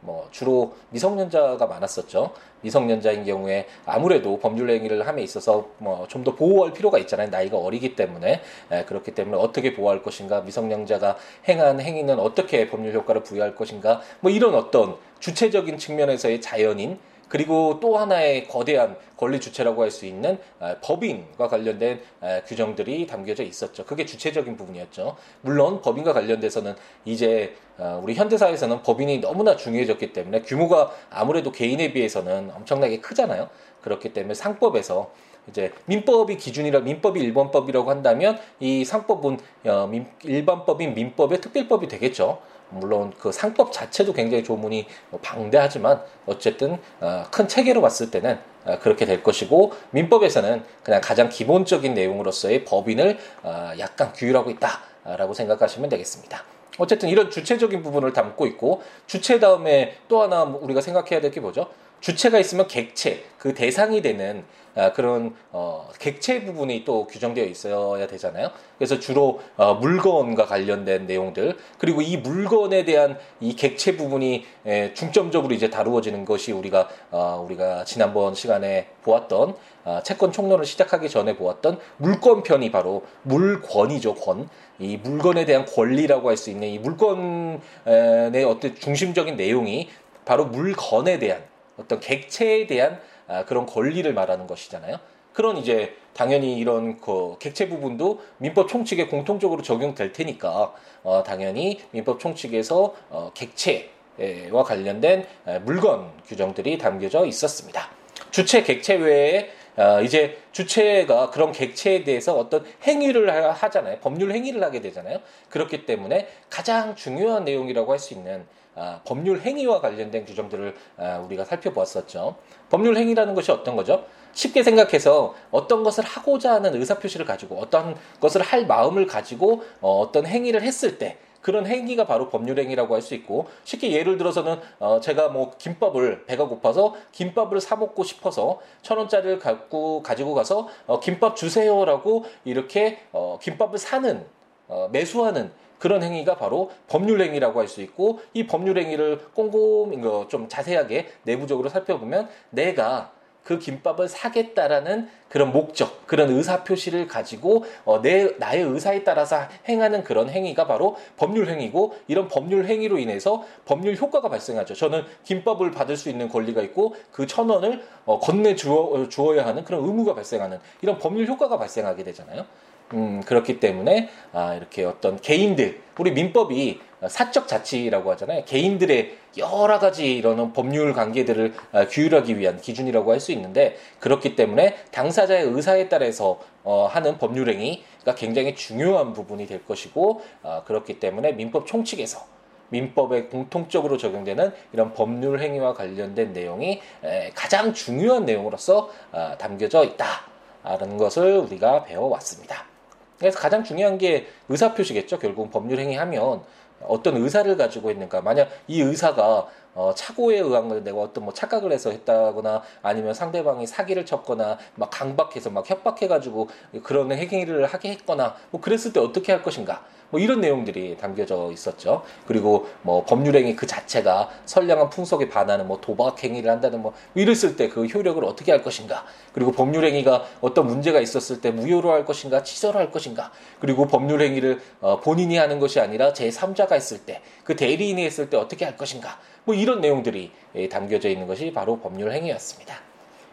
뭐 0.00 0.28
주로 0.30 0.74
미성년자가 0.90 1.66
많았었죠. 1.66 2.32
미성년자인 2.60 3.24
경우에 3.24 3.66
아무래도 3.84 4.38
법률 4.38 4.70
행위를 4.70 5.06
함에 5.06 5.22
있어서 5.22 5.68
뭐 5.78 6.06
좀 6.08 6.22
더 6.24 6.34
보호할 6.34 6.72
필요가 6.72 6.98
있잖아요. 6.98 7.28
나이가 7.30 7.56
어리기 7.58 7.96
때문에 7.96 8.40
에, 8.70 8.84
그렇기 8.84 9.12
때문에 9.12 9.36
어떻게 9.36 9.74
보호할 9.74 10.02
것인가, 10.02 10.40
미성년자가 10.42 11.16
행한 11.48 11.80
행위는 11.80 12.18
어떻게 12.18 12.68
법률 12.68 12.94
효과를 12.94 13.22
부여할 13.22 13.54
것인가, 13.54 14.00
뭐 14.20 14.30
이런 14.30 14.54
어떤 14.54 14.96
주체적인 15.20 15.78
측면에서의 15.78 16.40
자연인 16.40 16.98
그리고 17.28 17.78
또 17.80 17.96
하나의 17.96 18.46
거대한 18.46 18.96
권리 19.16 19.40
주체라고 19.40 19.82
할 19.82 19.90
수 19.90 20.04
있는 20.04 20.38
아, 20.60 20.76
법인과 20.82 21.48
관련된 21.48 22.00
아, 22.20 22.42
규정들이 22.46 23.06
담겨져 23.06 23.42
있었죠. 23.42 23.84
그게 23.84 24.04
주체적인 24.04 24.56
부분이었죠. 24.56 25.16
물론 25.40 25.80
법인과 25.80 26.12
관련돼서는 26.12 26.74
이제 27.04 27.54
아, 27.78 27.98
우리 28.02 28.14
현대사에서는 28.14 28.82
법인이 28.82 29.20
너무나 29.20 29.56
중요해졌기 29.56 30.12
때문에 30.12 30.42
규모가 30.42 30.90
아무래도 31.10 31.52
개인에 31.52 31.92
비해서는 31.92 32.50
엄청나게 32.54 33.00
크잖아요. 33.00 33.48
그렇기 33.82 34.12
때문에 34.12 34.34
상법에서 34.34 35.10
이제 35.48 35.72
민법이 35.86 36.36
기준이라 36.36 36.80
민법이 36.80 37.20
일본법이라고 37.20 37.88
한다면 37.88 38.38
이 38.58 38.84
상법은 38.84 39.38
어, 39.66 39.90
일반법인 40.24 40.94
민법의 40.94 41.40
특별법이 41.40 41.88
되겠죠. 41.88 42.40
물론 42.70 43.12
그 43.18 43.32
상법 43.32 43.72
자체도 43.72 44.12
굉장히 44.12 44.42
조문이 44.44 44.86
뭐 45.10 45.20
방대하지만 45.22 46.02
어쨌든 46.26 46.78
어, 47.00 47.24
큰 47.30 47.48
체계로 47.48 47.80
봤을 47.80 48.10
때는 48.10 48.38
어, 48.64 48.78
그렇게 48.80 49.06
될 49.06 49.22
것이고 49.22 49.72
민법에서는 49.90 50.62
그냥 50.82 51.00
가장 51.02 51.28
기본적인 51.28 51.94
내용으로서의 51.94 52.64
법인을 52.64 53.18
어, 53.42 53.72
약간 53.78 54.12
규율하고 54.12 54.50
있다라고 54.50 55.34
생각하시면 55.34 55.88
되겠습니다. 55.90 56.44
어쨌든 56.78 57.08
이런 57.08 57.30
주체적인 57.30 57.82
부분을 57.82 58.12
담고 58.12 58.46
있고 58.48 58.82
주체 59.06 59.38
다음에 59.38 59.96
또 60.08 60.22
하나 60.22 60.42
우리가 60.42 60.80
생각해야 60.80 61.20
될 61.20 61.30
게 61.30 61.40
뭐죠? 61.40 61.68
주체가 62.00 62.38
있으면 62.38 62.66
객체 62.68 63.24
그 63.38 63.54
대상이 63.54 64.02
되는 64.02 64.44
아, 64.44 64.65
그런 64.94 65.34
어, 65.52 65.88
객체 65.98 66.44
부분이 66.44 66.84
또 66.84 67.06
규정되어 67.06 67.44
있어야 67.46 68.06
되잖아요. 68.06 68.50
그래서 68.76 69.00
주로 69.00 69.40
어, 69.56 69.74
물건과 69.74 70.44
관련된 70.44 71.06
내용들 71.06 71.56
그리고 71.78 72.02
이 72.02 72.18
물건에 72.18 72.84
대한 72.84 73.18
이 73.40 73.56
객체 73.56 73.96
부분이 73.96 74.44
에, 74.66 74.92
중점적으로 74.92 75.54
이제 75.54 75.70
다루어지는 75.70 76.26
것이 76.26 76.52
우리가 76.52 76.88
어, 77.10 77.42
우리가 77.46 77.84
지난번 77.84 78.34
시간에 78.34 78.88
보았던 79.02 79.54
어, 79.84 80.00
채권 80.04 80.30
총론을 80.30 80.66
시작하기 80.66 81.08
전에 81.08 81.36
보았던 81.36 81.78
물권 81.96 82.42
편이 82.42 82.70
바로 82.70 83.02
물권이죠 83.22 84.14
권. 84.14 84.48
이 84.78 84.98
물건에 84.98 85.46
대한 85.46 85.64
권리라고 85.64 86.28
할 86.28 86.36
수 86.36 86.50
있는 86.50 86.68
이 86.68 86.78
물건의 86.78 88.44
어떤 88.46 88.74
중심적인 88.74 89.36
내용이 89.36 89.88
바로 90.26 90.44
물건에 90.44 91.18
대한 91.18 91.42
어떤 91.78 91.98
객체에 91.98 92.66
대한 92.66 92.92
아, 92.94 92.98
그런 93.46 93.66
권리를 93.66 94.12
말하는 94.12 94.46
것이잖아요. 94.46 94.98
그런 95.32 95.58
이제 95.58 95.94
당연히 96.14 96.56
이런 96.56 96.98
그 96.98 97.36
객체 97.38 97.68
부분도 97.68 98.22
민법 98.38 98.68
총칙에 98.68 99.06
공통적으로 99.06 99.60
적용될 99.60 100.12
테니까 100.12 100.72
어, 101.02 101.22
당연히 101.24 101.78
민법 101.90 102.20
총칙에서 102.20 102.94
어, 103.10 103.30
객체와 103.34 104.64
관련된 104.64 105.26
물건 105.64 106.10
규정들이 106.26 106.78
담겨져 106.78 107.26
있었습니다. 107.26 107.90
주체 108.30 108.62
객체 108.62 108.94
외에 108.94 109.50
어, 109.76 110.00
이제 110.00 110.38
주체가 110.52 111.28
그런 111.28 111.52
객체에 111.52 112.02
대해서 112.02 112.34
어떤 112.34 112.64
행위를 112.84 113.52
하잖아요. 113.62 113.98
법률 113.98 114.32
행위를 114.32 114.64
하게 114.64 114.80
되잖아요. 114.80 115.20
그렇기 115.50 115.84
때문에 115.84 116.28
가장 116.48 116.96
중요한 116.96 117.44
내용이라고 117.44 117.92
할 117.92 117.98
수 117.98 118.14
있는 118.14 118.40
아, 118.40 118.65
법률 119.04 119.40
행위와 119.40 119.80
관련된 119.80 120.24
규정들을 120.26 120.74
아, 120.98 121.18
우리가 121.18 121.44
살펴보았었죠. 121.44 122.36
법률 122.70 122.96
행위라는 122.96 123.34
것이 123.34 123.50
어떤 123.50 123.76
거죠? 123.76 124.04
쉽게 124.32 124.62
생각해서 124.62 125.34
어떤 125.50 125.82
것을 125.82 126.04
하고자 126.04 126.54
하는 126.54 126.74
의사표시를 126.74 127.24
가지고 127.24 127.58
어떤 127.58 127.96
것을 128.20 128.42
할 128.42 128.66
마음을 128.66 129.06
가지고 129.06 129.62
어, 129.80 130.00
어떤 130.00 130.26
행위를 130.26 130.62
했을 130.62 130.98
때 130.98 131.18
그런 131.46 131.64
행위가 131.64 132.06
바로 132.08 132.28
법률 132.28 132.58
행위라고 132.58 132.94
할 132.94 133.02
수 133.02 133.14
있고 133.14 133.46
쉽게 133.62 133.92
예를 133.92 134.18
들어서는 134.18 134.58
어 134.80 134.98
제가 134.98 135.28
뭐 135.28 135.52
김밥을 135.58 136.26
배가 136.26 136.48
고파서 136.48 136.96
김밥을 137.12 137.60
사 137.60 137.76
먹고 137.76 138.02
싶어서 138.02 138.58
천 138.82 138.98
원짜리를 138.98 139.38
갖고 139.38 140.02
가지고 140.02 140.34
가서 140.34 140.66
어 140.88 140.98
김밥 140.98 141.36
주세요라고 141.36 142.24
이렇게 142.44 142.98
어 143.12 143.38
김밥을 143.40 143.78
사는 143.78 144.26
어 144.66 144.88
매수하는 144.90 145.52
그런 145.78 146.02
행위가 146.02 146.36
바로 146.36 146.70
법률 146.88 147.20
행위라고 147.20 147.60
할 147.60 147.66
수 147.68 147.80
있고 147.82 148.20
이 148.32 148.46
법률 148.46 148.78
행위를 148.78 149.18
꼼꼼히 149.34 150.00
좀 150.28 150.48
자세하게 150.48 151.08
내부적으로 151.24 151.68
살펴보면 151.68 152.28
내가 152.50 153.10
그 153.42 153.60
김밥을 153.60 154.08
사겠다라는 154.08 155.08
그런 155.28 155.52
목적, 155.52 156.04
그런 156.08 156.30
의사 156.30 156.64
표시를 156.64 157.06
가지고 157.06 157.64
어, 157.84 158.02
내 158.02 158.34
나의 158.38 158.62
의사에 158.62 159.04
따라서 159.04 159.42
행하는 159.68 160.02
그런 160.02 160.28
행위가 160.28 160.66
바로 160.66 160.96
법률 161.16 161.48
행위고 161.48 161.94
이런 162.08 162.26
법률 162.26 162.66
행위로 162.66 162.98
인해서 162.98 163.44
법률 163.64 163.94
효과가 163.94 164.28
발생하죠. 164.28 164.74
저는 164.74 165.04
김밥을 165.24 165.70
받을 165.70 165.96
수 165.96 166.08
있는 166.10 166.28
권리가 166.28 166.60
있고 166.62 166.96
그 167.12 167.26
천 167.26 167.48
원을 167.48 167.84
어, 168.04 168.18
건네 168.18 168.56
주어, 168.56 169.08
주어야 169.08 169.46
하는 169.46 169.62
그런 169.62 169.84
의무가 169.84 170.14
발생하는 170.14 170.58
이런 170.82 170.98
법률 170.98 171.26
효과가 171.28 171.56
발생하게 171.56 172.02
되잖아요. 172.02 172.46
음, 172.92 173.20
그렇기 173.26 173.60
때문에 173.60 174.08
아, 174.32 174.54
이렇게 174.54 174.84
어떤 174.84 175.20
개인들 175.20 175.80
우리 175.98 176.12
민법이 176.12 176.80
사적 177.08 177.46
자치라고 177.46 178.10
하잖아요. 178.12 178.44
개인들의 178.46 179.16
여러 179.38 179.78
가지 179.78 180.16
이런 180.16 180.52
법률 180.52 180.92
관계들을 180.92 181.52
아, 181.72 181.86
규율하기 181.86 182.38
위한 182.38 182.60
기준이라고 182.60 183.12
할 183.12 183.20
수 183.20 183.32
있는데 183.32 183.76
그렇기 184.00 184.36
때문에 184.36 184.76
당사자의 184.92 185.44
의사에 185.44 185.88
따라서 185.88 186.38
어, 186.64 186.86
하는 186.90 187.18
법률 187.18 187.48
행위가 187.50 188.14
굉장히 188.16 188.54
중요한 188.54 189.12
부분이 189.12 189.46
될 189.46 189.64
것이고 189.64 190.22
어, 190.42 190.62
그렇기 190.66 191.00
때문에 191.00 191.32
민법 191.32 191.66
총칙에서 191.66 192.24
민법에 192.68 193.24
공통적으로 193.24 193.96
적용되는 193.96 194.52
이런 194.72 194.92
법률 194.92 195.40
행위와 195.40 195.74
관련된 195.74 196.32
내용이 196.32 196.80
에, 197.04 197.30
가장 197.34 197.72
중요한 197.72 198.24
내용으로서 198.24 198.90
어, 199.12 199.34
담겨져 199.38 199.84
있다라는 199.84 200.96
것을 200.96 201.38
우리가 201.38 201.84
배워왔습니다. 201.84 202.75
그래서 203.18 203.38
가장 203.38 203.64
중요한 203.64 203.98
게 203.98 204.26
의사 204.48 204.74
표시겠죠. 204.74 205.18
결국 205.18 205.50
법률 205.50 205.78
행위하면 205.78 206.42
어떤 206.82 207.16
의사를 207.16 207.56
가지고 207.56 207.90
있는가. 207.90 208.20
만약 208.20 208.48
이 208.68 208.80
의사가 208.80 209.48
어, 209.74 209.92
착오에 209.94 210.38
의한 210.38 210.68
걸 210.68 210.82
내가 210.82 210.98
어떤 210.98 211.24
뭐 211.24 211.34
착각을 211.34 211.70
해서 211.70 211.90
했다거나 211.90 212.62
아니면 212.82 213.12
상대방이 213.12 213.66
사기를 213.66 214.06
쳤거나 214.06 214.58
막 214.74 214.90
강박해서 214.90 215.50
막 215.50 215.68
협박해가지고 215.68 216.48
그런 216.82 217.12
행위를 217.12 217.66
하게 217.66 217.90
했거나 217.90 218.36
뭐 218.50 218.60
그랬을 218.60 218.92
때 218.92 219.00
어떻게 219.00 219.32
할 219.32 219.42
것인가. 219.42 219.84
뭐 220.10 220.20
이런 220.20 220.40
내용들이 220.40 220.96
담겨져 220.96 221.50
있었죠. 221.52 222.02
그리고 222.26 222.68
뭐 222.82 223.04
법률행위 223.04 223.56
그 223.56 223.66
자체가 223.66 224.30
선량한 224.44 224.90
풍속에 224.90 225.28
반하는 225.28 225.66
뭐 225.66 225.80
도박행위를 225.80 226.50
한다는 226.50 226.82
뭐 226.82 226.92
이랬을 227.14 227.56
때그 227.56 227.86
효력을 227.86 228.24
어떻게 228.24 228.52
할 228.52 228.62
것인가. 228.62 229.04
그리고 229.32 229.52
법률행위가 229.52 230.24
어떤 230.40 230.66
문제가 230.66 231.00
있었을 231.00 231.40
때 231.40 231.50
무효로 231.50 231.92
할 231.92 232.04
것인가 232.04 232.42
취소로 232.42 232.78
할 232.78 232.90
것인가. 232.90 233.32
그리고 233.60 233.86
법률행위를 233.86 234.60
어 234.80 235.00
본인이 235.00 235.36
하는 235.36 235.58
것이 235.60 235.80
아니라 235.80 236.12
제 236.12 236.28
3자가 236.28 236.72
했을 236.72 236.98
때 236.98 237.22
그 237.46 237.54
대리인이 237.54 238.04
했을 238.04 238.28
때 238.28 238.36
어떻게 238.36 238.64
할 238.64 238.76
것인가. 238.76 239.20
뭐 239.44 239.54
이런 239.54 239.80
내용들이 239.80 240.32
예, 240.56 240.68
담겨져 240.68 241.08
있는 241.08 241.28
것이 241.28 241.52
바로 241.52 241.78
법률행위였습니다. 241.78 242.74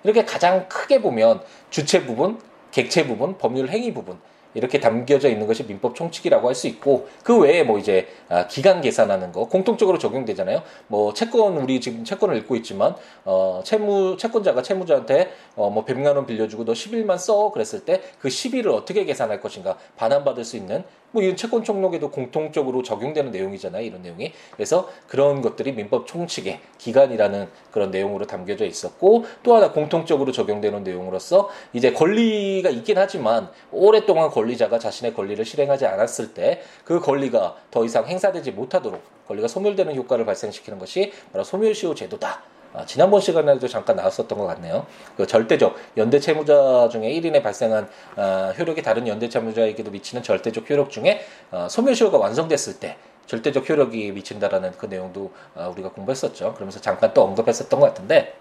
이렇게 0.03 0.24
가장 0.24 0.70
크게 0.70 1.01
보면 1.01 1.42
주체 1.72 2.06
부분, 2.06 2.39
객체 2.72 3.08
부분, 3.08 3.38
법률 3.39 3.70
행위 3.70 3.92
부분 3.92 4.20
이렇게 4.53 4.79
담겨져 4.79 5.29
있는 5.29 5.48
것이 5.48 5.65
민법 5.65 5.95
총칙이라고 5.95 6.48
할 6.48 6.53
수 6.53 6.67
있고 6.67 7.07
그 7.24 7.39
외에 7.39 7.63
뭐 7.63 7.79
이제 7.79 8.07
아, 8.29 8.45
기간 8.48 8.79
계산하는 8.79 9.31
거 9.31 9.48
공통적으로 9.48 9.98
적용되잖아요. 9.98 10.62
뭐 10.88 11.13
채권 11.13 11.57
우리 11.57 11.81
지금 11.81 12.03
채권을 12.03 12.38
읽고 12.38 12.55
있지만 12.57 12.95
어 13.25 13.62
채무 13.63 14.17
채권자가 14.17 14.62
채무자한테 14.62 15.31
어뭐 15.55 15.83
100만 15.86 16.15
원 16.15 16.27
빌려주고 16.27 16.63
너 16.65 16.74
10일만 16.74 17.17
써 17.17 17.51
그랬을 17.51 17.86
때 17.86 18.01
그 18.19 18.29
10일을 18.29 18.74
어떻게 18.74 19.05
계산할 19.05 19.41
것인가 19.41 19.77
반환받을 19.98 20.43
수 20.43 20.57
있는 20.57 20.83
뭐 21.12 21.22
이런 21.22 21.36
채권 21.36 21.63
총록에도 21.63 22.10
공통적으로 22.10 22.81
적용되는 22.81 23.31
내용이잖아요. 23.31 23.86
이런 23.86 24.01
내용이. 24.01 24.33
그래서 24.51 24.89
그런 25.07 25.41
것들이 25.41 25.74
민법 25.74 26.07
총칙의 26.07 26.60
기간이라는 26.79 27.48
그런 27.72 27.91
내용으로 27.91 28.25
담겨져 28.25 28.65
있었고 28.65 29.25
또 29.43 29.55
하나 29.55 29.72
공통적으로 29.72 30.31
적용되는 30.31 30.83
내용으로서 30.83 31.50
이제 31.74 31.93
권리가 31.93 32.69
있긴 32.69 32.98
하지만 32.98 33.50
오랫동안 33.72 34.31
권 34.31 34.42
리자가 34.43 34.79
자신의 34.79 35.13
권리를 35.13 35.43
실행하지 35.43 35.85
않았을 35.85 36.33
때 36.33 36.62
그 36.85 37.00
권리가 37.00 37.55
더 37.71 37.85
이상 37.85 38.05
행사되지 38.05 38.51
못하도록 38.51 39.01
권리가 39.27 39.47
소멸되는 39.47 39.95
효과를 39.95 40.25
발생시키는 40.25 40.79
것이 40.79 41.12
바로 41.31 41.43
소멸시효 41.43 41.95
제도다. 41.95 42.41
아, 42.75 42.85
지난번 42.85 43.21
시간에도 43.21 43.67
잠깐 43.67 43.95
나왔었던 43.95 44.38
것 44.38 44.47
같네요. 44.47 44.88
그 45.15 45.27
절대적 45.27 45.75
연대 45.97 46.19
채무자 46.19 46.89
중에 46.89 47.09
1인에 47.13 47.43
발생한 47.43 47.88
아, 48.15 48.53
효력이 48.57 48.81
다른 48.81 49.07
연대 49.07 49.29
채무자에게도 49.29 49.91
미치는 49.91 50.23
절대적 50.23 50.69
효력 50.69 50.89
중에 50.89 51.21
아, 51.51 51.69
소멸시효가 51.69 52.17
완성됐을 52.17 52.79
때 52.79 52.97
절대적 53.27 53.69
효력이 53.69 54.12
미친다라는 54.12 54.71
그 54.77 54.88
내용도 54.88 55.31
어, 55.55 55.71
우리가 55.73 55.89
공부했었죠. 55.91 56.55
그러면서 56.55 56.81
잠깐 56.81 57.13
또 57.13 57.23
언급했었던 57.23 57.79
것 57.79 57.85
같은데 57.85 58.33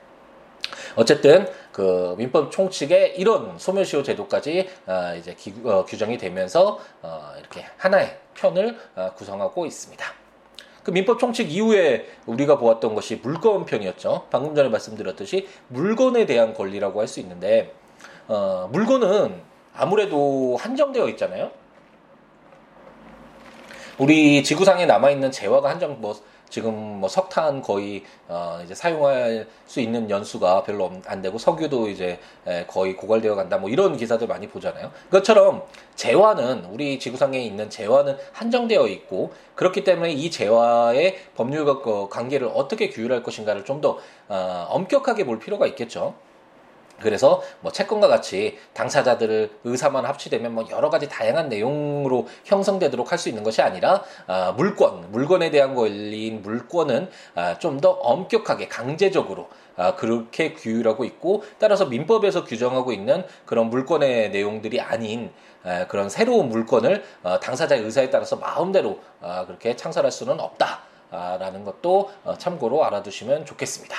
어쨌든 0.96 1.48
그 1.72 2.14
민법 2.18 2.50
총칙의 2.50 3.18
이런 3.18 3.58
소멸시효 3.58 4.02
제도까지 4.02 4.68
어, 4.86 5.14
이제 5.18 5.34
기, 5.34 5.54
어, 5.64 5.84
규정이 5.84 6.18
되면서 6.18 6.78
어, 7.02 7.32
이렇게 7.38 7.64
하나의 7.78 8.18
편을 8.34 8.78
어, 8.96 9.12
구성하고 9.14 9.66
있습니다. 9.66 10.04
그 10.82 10.90
민법 10.90 11.18
총칙 11.20 11.50
이후에 11.50 12.06
우리가 12.26 12.58
보았던 12.58 12.94
것이 12.94 13.16
물건 13.22 13.64
편이었죠. 13.64 14.26
방금 14.30 14.54
전에 14.54 14.68
말씀드렸듯이 14.68 15.48
물건에 15.68 16.26
대한 16.26 16.54
권리라고 16.54 17.00
할 17.00 17.06
수 17.06 17.20
있는데 17.20 17.72
어, 18.28 18.68
물건은 18.72 19.40
아무래도 19.74 20.56
한정되어 20.60 21.08
있잖아요. 21.10 21.50
우리 23.98 24.42
지구상에 24.42 24.86
남아 24.86 25.10
있는 25.10 25.30
재화가 25.30 25.70
한정 25.70 26.00
뭐 26.00 26.14
지금 26.52 27.00
뭐 27.00 27.08
석탄 27.08 27.62
거의 27.62 28.04
어 28.28 28.60
이제 28.62 28.74
사용할 28.74 29.46
수 29.66 29.80
있는 29.80 30.10
연수가 30.10 30.64
별로 30.64 30.92
안 31.06 31.22
되고 31.22 31.38
석유도 31.38 31.88
이제 31.88 32.20
거의 32.66 32.94
고갈되어 32.94 33.34
간다 33.34 33.56
뭐 33.56 33.70
이런 33.70 33.96
기사들 33.96 34.26
많이 34.26 34.46
보잖아요. 34.46 34.92
그것처럼 35.06 35.62
재화는 35.96 36.66
우리 36.66 36.98
지구상에 36.98 37.40
있는 37.40 37.70
재화는 37.70 38.18
한정되어 38.32 38.86
있고 38.88 39.32
그렇기 39.54 39.82
때문에 39.82 40.12
이 40.12 40.30
재화의 40.30 41.16
법률과 41.36 41.80
그 41.80 42.10
관계를 42.10 42.50
어떻게 42.54 42.90
규율할 42.90 43.22
것인가를 43.22 43.64
좀더 43.64 43.98
어 44.28 44.66
엄격하게 44.68 45.24
볼 45.24 45.38
필요가 45.38 45.66
있겠죠. 45.68 46.14
그래서 47.02 47.42
뭐 47.60 47.72
채권과 47.72 48.08
같이 48.08 48.58
당사자들을 48.74 49.50
의사만 49.64 50.04
합치되면 50.06 50.54
뭐 50.54 50.66
여러 50.70 50.88
가지 50.90 51.08
다양한 51.08 51.48
내용으로 51.48 52.28
형성되도록 52.44 53.10
할 53.10 53.18
수 53.18 53.28
있는 53.28 53.42
것이 53.42 53.60
아니라 53.62 54.02
아, 54.26 54.52
물권 54.56 55.10
물건에 55.12 55.50
대한 55.50 55.74
권리인 55.74 56.42
물권은 56.42 57.10
아, 57.34 57.58
좀 57.58 57.80
더 57.82 57.90
엄격하게 57.90 58.68
강제적으로 58.68 59.48
아, 59.76 59.96
그렇게 59.96 60.52
규율하고 60.52 61.04
있고 61.04 61.42
따라서 61.58 61.86
민법에서 61.86 62.44
규정하고 62.44 62.92
있는 62.92 63.24
그런 63.44 63.70
물권의 63.70 64.30
내용들이 64.30 64.80
아닌 64.80 65.32
아, 65.64 65.86
그런 65.88 66.08
새로운 66.08 66.48
물건을 66.48 67.02
어, 67.22 67.40
당사자의 67.40 67.82
의사에 67.82 68.10
따라서 68.10 68.36
마음대로 68.36 69.00
아, 69.20 69.46
그렇게 69.46 69.74
창설할 69.74 70.12
수는 70.12 70.38
없다라는 70.38 71.64
것도 71.64 72.10
어, 72.24 72.36
참고로 72.38 72.84
알아두시면 72.84 73.46
좋겠습니다. 73.46 73.96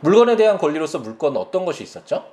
물건에 0.00 0.36
대한 0.36 0.58
권리로서 0.58 0.98
물건 0.98 1.36
어떤 1.36 1.64
것이 1.64 1.82
있었죠? 1.82 2.24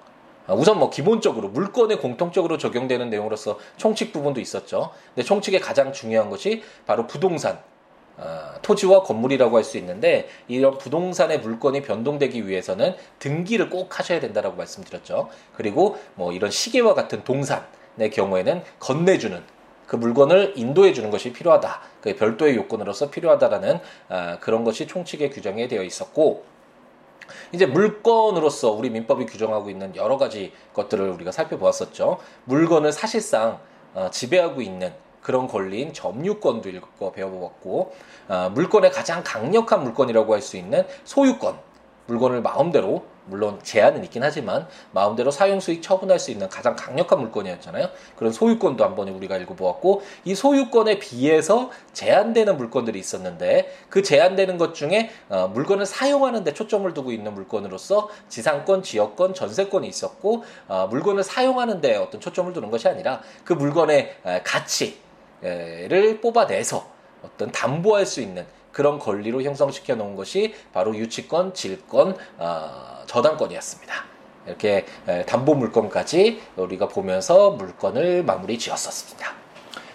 아, 0.48 0.54
우선 0.54 0.80
뭐 0.80 0.90
기본적으로 0.90 1.50
물건에 1.50 1.98
공통적으로 1.98 2.58
적용되는 2.58 3.10
내용으로서 3.10 3.60
총칙 3.76 4.14
부분도 4.14 4.40
있었죠. 4.40 4.92
근데 5.14 5.26
총칙의 5.26 5.60
가장 5.60 5.92
중요한 5.92 6.30
것이 6.30 6.64
바로 6.86 7.06
부동산, 7.06 7.60
어, 8.16 8.54
토지와 8.62 9.04
건물이라고 9.04 9.58
할 9.58 9.64
수 9.64 9.78
있는데 9.78 10.30
이런 10.48 10.78
부동산의 10.78 11.42
물건이 11.42 11.82
변동되기 11.82 12.48
위해서는 12.48 12.96
등기를 13.20 13.70
꼭 13.70 14.00
하셔야 14.00 14.22
된다라고 14.22 14.56
말씀드렸죠. 14.56 15.30
그리고 15.54 15.98
뭐 16.16 16.32
이런 16.32 16.50
시계와 16.50 16.94
같은 16.94 17.24
동산의 17.26 18.10
경우에는 18.12 18.64
건네주는 18.80 19.44
그 19.86 19.96
물건을 19.98 20.54
인도해 20.56 20.94
주는 20.94 21.12
것이 21.12 21.34
필요하다. 21.34 21.82
그 22.02 22.16
별도의 22.16 22.56
요건으로서 22.56 23.10
필요하다라는 23.10 23.80
어, 24.10 24.38
그런 24.40 24.64
것이 24.64 24.88
총칙에 24.88 25.30
규정이 25.30 25.68
되어 25.68 25.84
있었고 25.84 26.57
이제 27.52 27.66
물건으로서 27.66 28.72
우리 28.72 28.90
민법이 28.90 29.26
규정하고 29.26 29.70
있는 29.70 29.96
여러 29.96 30.18
가지 30.18 30.54
것들을 30.74 31.10
우리가 31.10 31.32
살펴보았었죠. 31.32 32.18
물건을 32.46 32.92
사실상 32.92 33.60
어, 33.94 34.10
지배하고 34.12 34.62
있는 34.62 34.94
그런 35.22 35.48
권리인 35.48 35.94
점유권도 35.94 36.70
읽고 36.70 37.12
배워보았고 37.12 37.94
어, 38.30 38.52
물건의 38.54 38.92
가장 38.92 39.24
강력한 39.24 39.84
물건이라고 39.84 40.34
할 40.34 40.42
수 40.42 40.58
있는 40.58 40.86
소유권 41.04 41.58
물건을 42.06 42.42
마음대로 42.42 43.06
물론 43.28 43.60
제한은 43.64 44.04
있긴 44.06 44.24
하지만 44.24 44.68
마음대로 44.92 45.32
사용 45.32 45.60
수익 45.60 45.82
처분할 45.82 46.20
수 46.20 46.32
있는 46.32 46.50
가장 46.50 46.76
강력한 46.76 47.20
물건이었잖아요. 47.20 47.90
그런 48.16 48.32
소유권도 48.32 48.84
한번 48.84 49.10
우리가 49.10 49.38
읽어보았고 49.38 50.02
이 50.26 50.36
소유권에 50.36 51.00
비해서 51.00 51.70
제한되는 51.94 52.58
물건들이 52.58 53.00
있었는데 53.00 53.72
그 53.90 54.02
제한되는 54.02 54.58
것 54.58 54.74
중에 54.74 55.12
어, 55.30 55.48
물건을 55.48 55.86
사용하는 55.86 56.44
데 56.44 56.54
초점을 56.54 56.92
두고 56.94 57.12
있는 57.12 57.34
물건으로서 57.34 58.10
지상권, 58.30 58.84
지역권, 58.84 59.34
전세권이 59.34 59.88
있었고 59.88 60.44
어, 60.68 60.88
물건을 60.90 61.24
사용하는 61.24 61.82
데 61.82 61.96
어떤 61.96 62.20
초점을 62.22 62.52
두는 62.54 62.72
것이 62.72 62.88
아니라 62.88 63.22
그 63.44 63.54
물건의 63.54 64.16
에, 64.26 64.42
가치를 64.44 66.22
뽑아내서 66.22 66.98
어떤 67.24 67.52
담보할 67.52 68.06
수 68.06 68.22
있는 68.22 68.46
그런 68.72 69.00
권리로 69.00 69.42
형성시켜 69.42 69.96
놓은 69.96 70.16
것이 70.16 70.54
바로 70.72 70.96
유치권, 70.96 71.56
질권, 71.56 72.16
어, 72.38 72.97
저당권이었습니다. 73.08 73.94
이렇게 74.46 74.86
담보 75.26 75.56
물건까지 75.56 76.42
우리가 76.56 76.88
보면서 76.88 77.52
물건을 77.52 78.24
마무리 78.24 78.58
지었었습니다. 78.58 79.34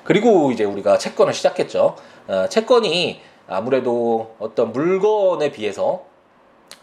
그리고 0.05 0.51
이제 0.51 0.65
우리가 0.65 0.99
채권을 0.99 1.33
시작했죠. 1.33 1.97
어, 2.27 2.49
채권이 2.49 3.21
아무래도 3.47 4.35
어떤 4.39 4.73
물건에 4.73 5.53
비해서 5.53 6.05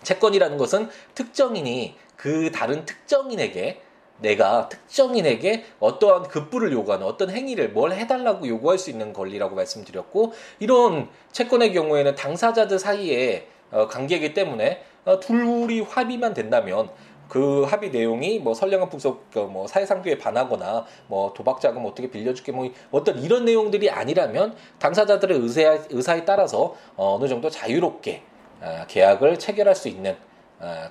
채권이라는 0.03 0.57
것은 0.57 0.89
특정인이 1.15 1.95
그 2.15 2.51
다른 2.51 2.85
특정인에게 2.85 3.81
내가 4.19 4.67
특정인에게 4.67 5.65
어떠한 5.79 6.23
급부를 6.23 6.73
요구하는 6.73 7.05
어떤 7.05 7.29
행위를 7.29 7.69
뭘 7.69 7.93
해달라고 7.93 8.47
요구할 8.47 8.77
수 8.77 8.89
있는 8.89 9.13
권리라고 9.13 9.55
말씀드렸고 9.55 10.33
이런 10.59 11.09
채권의 11.31 11.73
경우에는 11.73 12.15
당사자들 12.15 12.79
사이에 12.79 13.47
어, 13.71 13.87
관계이기 13.87 14.33
때문에 14.33 14.81
어, 14.81 14.88
둘이 15.19 15.81
합의만 15.81 16.33
된다면 16.33 16.89
그 17.29 17.63
합의 17.63 17.91
내용이 17.91 18.39
뭐 18.39 18.53
선량한 18.53 18.89
풍속 18.89 19.29
그뭐 19.31 19.67
사회상규에 19.67 20.17
반하거나 20.17 20.85
뭐 21.07 21.31
도박 21.33 21.61
자금 21.61 21.85
어떻게 21.85 22.09
빌려줄게 22.09 22.51
뭐 22.51 22.69
어떤 22.91 23.19
이런 23.19 23.45
내용들이 23.45 23.89
아니라면 23.89 24.55
당사자들의 24.79 25.37
의사에, 25.39 25.79
의사에 25.91 26.25
따라서 26.25 26.75
어느 26.97 27.27
정도 27.27 27.49
자유롭게 27.49 28.23
어, 28.61 28.83
계약을 28.87 29.39
체결할 29.39 29.75
수 29.75 29.87
있는 29.87 30.17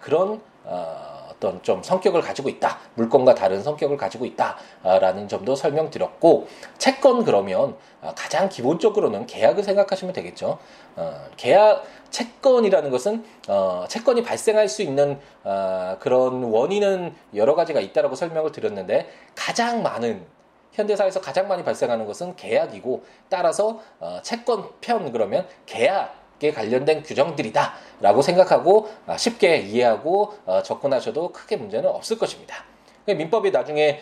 그런 0.00 0.40
어 0.64 1.08
떤 1.40 1.61
좀 1.62 1.83
성격을 1.83 2.20
가지고 2.20 2.48
있다. 2.48 2.79
물건과 2.94 3.35
다른 3.35 3.62
성격을 3.62 3.96
가지고 3.96 4.24
있다라는 4.27 5.29
점도 5.29 5.55
설명드렸고 5.55 6.48
채권 6.79 7.24
그러면 7.24 7.77
아, 8.01 8.14
가장 8.14 8.48
기본적으로는 8.48 9.27
계약을 9.27 9.62
생각하시면 9.62 10.14
되겠죠. 10.14 10.59
어, 10.96 11.27
계약 11.37 11.85
채권이라는 12.11 12.90
것은 12.90 13.24
어, 13.48 13.85
채권이 13.88 14.22
발생할 14.22 14.68
수 14.68 14.83
있는 14.83 15.18
어, 15.44 15.96
그런 16.01 16.44
원인은 16.44 17.14
여러 17.35 17.55
가지가 17.55 17.81
있다라고 17.81 18.14
설명을 18.14 18.53
드렸는데 18.53 19.09
가장 19.35 19.83
많은 19.83 20.24
현대사에서 20.72 21.20
가장 21.20 21.48
많이 21.48 21.64
발생하는 21.64 22.07
것은 22.07 22.37
계약이고 22.37 23.05
따라서 23.29 23.81
어, 23.98 24.20
채권 24.22 24.68
편 24.81 25.11
그러면 25.12 25.46
계약 25.66 26.17
에 26.40 26.53
관련된 26.53 27.03
규정들이다라고 27.03 28.22
생각하고 28.22 28.88
아, 29.07 29.16
쉽게 29.16 29.57
이해하고 29.57 30.35
어, 30.46 30.62
접근하셔도 30.62 31.33
크게 31.33 31.57
문제는 31.57 31.88
없을 31.90 32.16
것입니다. 32.16 32.64
민법이 33.07 33.51
나중에 33.53 34.01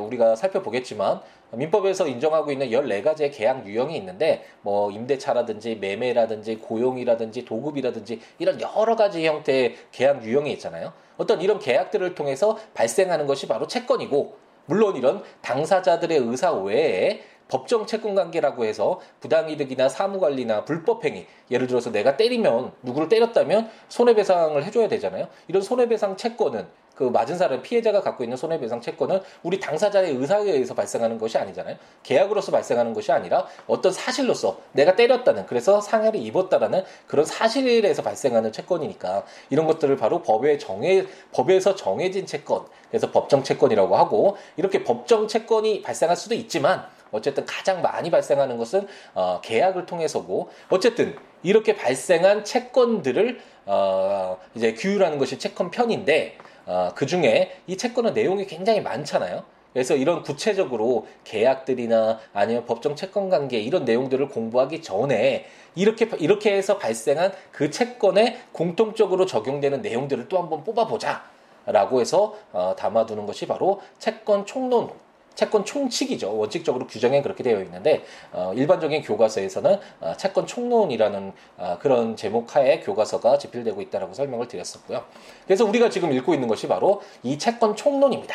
우리가 0.00 0.34
살펴보겠지만 0.34 1.20
민법에서 1.52 2.06
인정하고 2.08 2.52
있는 2.52 2.70
14가지의 2.70 3.30
계약 3.32 3.66
유형이 3.66 3.96
있는데 3.96 4.44
뭐 4.62 4.90
임대차라든지 4.90 5.76
매매라든지 5.76 6.56
고용이라든지 6.56 7.44
도급이라든지 7.44 8.20
이런 8.38 8.60
여러 8.60 8.96
가지 8.96 9.26
형태의 9.26 9.76
계약 9.92 10.24
유형이 10.24 10.52
있잖아요. 10.54 10.92
어떤 11.16 11.40
이런 11.40 11.58
계약들을 11.58 12.14
통해서 12.14 12.58
발생하는 12.74 13.26
것이 13.26 13.48
바로 13.48 13.66
채권이고 13.66 14.36
물론 14.66 14.96
이런 14.96 15.22
당사자들의 15.40 16.18
의사 16.18 16.52
외에 16.52 17.22
법정 17.48 17.86
채권 17.86 18.14
관계라고 18.14 18.64
해서 18.64 19.00
부당이득이나 19.20 19.88
사무관리나 19.88 20.64
불법행위 20.64 21.26
예를 21.50 21.66
들어서 21.66 21.90
내가 21.90 22.16
때리면 22.16 22.72
누구를 22.82 23.08
때렸다면 23.08 23.70
손해배상을 23.88 24.62
해줘야 24.64 24.88
되잖아요. 24.88 25.28
이런 25.48 25.62
손해배상 25.62 26.16
채권은 26.16 26.66
그 26.98 27.04
맞은 27.04 27.38
사람 27.38 27.62
피해자가 27.62 28.00
갖고 28.00 28.24
있는 28.24 28.36
손해배상 28.36 28.80
채권은 28.80 29.20
우리 29.44 29.60
당사자의 29.60 30.16
의사에 30.16 30.42
의해서 30.42 30.74
발생하는 30.74 31.16
것이 31.18 31.38
아니잖아요. 31.38 31.76
계약으로서 32.02 32.50
발생하는 32.50 32.92
것이 32.92 33.12
아니라 33.12 33.46
어떤 33.68 33.92
사실로서 33.92 34.58
내가 34.72 34.96
때렸다는 34.96 35.46
그래서 35.46 35.80
상해를 35.80 36.18
입었다라는 36.18 36.82
그런 37.06 37.24
사실에서 37.24 38.02
발생하는 38.02 38.50
채권이니까 38.50 39.24
이런 39.48 39.68
것들을 39.68 39.96
바로 39.96 40.22
법에 40.22 40.58
정해 40.58 41.06
법에서 41.30 41.76
정해진 41.76 42.26
채권 42.26 42.66
그래서 42.90 43.12
법정 43.12 43.44
채권이라고 43.44 43.96
하고 43.96 44.36
이렇게 44.56 44.82
법정 44.82 45.28
채권이 45.28 45.82
발생할 45.82 46.16
수도 46.16 46.34
있지만 46.34 46.84
어쨌든 47.10 47.44
가장 47.46 47.82
많이 47.82 48.10
발생하는 48.10 48.56
것은 48.58 48.86
어, 49.14 49.40
계약을 49.42 49.86
통해서고 49.86 50.50
어쨌든 50.68 51.16
이렇게 51.42 51.76
발생한 51.76 52.44
채권들을 52.44 53.40
어, 53.66 54.38
이제 54.54 54.74
규율하는 54.74 55.18
것이 55.18 55.38
채권 55.38 55.70
편인데 55.70 56.38
어, 56.66 56.90
그 56.94 57.06
중에 57.06 57.56
이 57.66 57.76
채권의 57.76 58.12
내용이 58.12 58.46
굉장히 58.46 58.80
많잖아요. 58.80 59.44
그래서 59.72 59.94
이런 59.94 60.22
구체적으로 60.22 61.06
계약들이나 61.24 62.18
아니면 62.32 62.64
법정 62.64 62.96
채권 62.96 63.28
관계 63.28 63.58
이런 63.60 63.84
내용들을 63.84 64.28
공부하기 64.28 64.82
전에 64.82 65.46
이렇게 65.74 66.08
이렇게 66.18 66.56
해서 66.56 66.78
발생한 66.78 67.32
그 67.52 67.70
채권에 67.70 68.38
공통적으로 68.52 69.26
적용되는 69.26 69.82
내용들을 69.82 70.28
또 70.28 70.38
한번 70.38 70.64
뽑아보자 70.64 71.22
라고 71.66 72.00
해서 72.00 72.34
어, 72.52 72.74
담아두는 72.76 73.26
것이 73.26 73.46
바로 73.46 73.80
채권 73.98 74.46
총론 74.46 74.90
채권 75.38 75.64
총칙이죠. 75.64 76.36
원칙적으로 76.36 76.88
규정에 76.88 77.22
그렇게 77.22 77.44
되어 77.44 77.62
있는데 77.62 78.02
어, 78.32 78.52
일반적인 78.56 79.02
교과서에서는 79.02 79.78
어, 80.00 80.12
채권 80.16 80.48
총론이라는 80.48 81.32
어, 81.58 81.78
그런 81.80 82.16
제목 82.16 82.56
하에 82.56 82.80
교과서가 82.80 83.38
집필되고 83.38 83.80
있다라고 83.82 84.14
설명을 84.14 84.48
드렸었고요. 84.48 85.04
그래서 85.44 85.64
우리가 85.64 85.90
지금 85.90 86.12
읽고 86.12 86.34
있는 86.34 86.48
것이 86.48 86.66
바로 86.66 87.02
이 87.22 87.38
채권 87.38 87.76
총론입니다. 87.76 88.34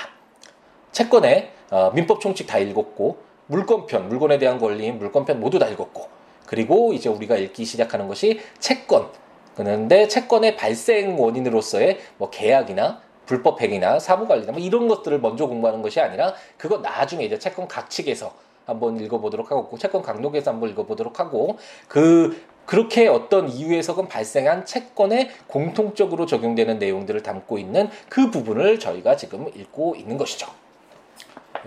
채권의 0.93 1.51
어, 1.71 1.91
민법 1.93 2.21
총칙 2.21 2.47
다 2.47 2.57
읽었고 2.57 3.17
물권편, 3.47 4.07
물건에 4.07 4.37
대한 4.37 4.57
권리인 4.57 4.97
물권편 4.97 5.41
모두 5.41 5.59
다 5.59 5.67
읽었고 5.67 6.07
그리고 6.45 6.93
이제 6.93 7.09
우리가 7.09 7.35
읽기 7.35 7.65
시작하는 7.65 8.07
것이 8.07 8.39
채권. 8.59 9.09
그런데 9.57 10.07
채권의 10.07 10.55
발생 10.55 11.19
원인으로서의 11.19 11.99
뭐 12.17 12.29
계약이나 12.29 13.01
불법 13.25 13.61
행위나 13.61 13.99
사무 13.99 14.27
관리나 14.27 14.51
뭐 14.51 14.61
이런 14.61 14.87
것들을 14.87 15.19
먼저 15.19 15.47
공부하는 15.47 15.81
것이 15.81 15.99
아니라 15.99 16.33
그거 16.57 16.77
나중에 16.77 17.23
이제 17.25 17.39
채권 17.39 17.67
각칙에서 17.67 18.33
한번 18.65 18.99
읽어보도록 18.99 19.51
하고 19.51 19.77
채권 19.77 20.01
강록에서 20.01 20.51
한번 20.51 20.69
읽어보도록 20.69 21.19
하고 21.19 21.57
그 21.87 22.41
그렇게 22.65 23.07
어떤 23.07 23.49
이유에서건 23.49 24.07
발생한 24.07 24.65
채권에 24.65 25.31
공통적으로 25.47 26.25
적용되는 26.25 26.79
내용들을 26.79 27.21
담고 27.21 27.57
있는 27.57 27.89
그 28.07 28.31
부분을 28.31 28.79
저희가 28.79 29.17
지금 29.17 29.47
읽고 29.53 29.95
있는 29.95 30.17
것이죠. 30.17 30.47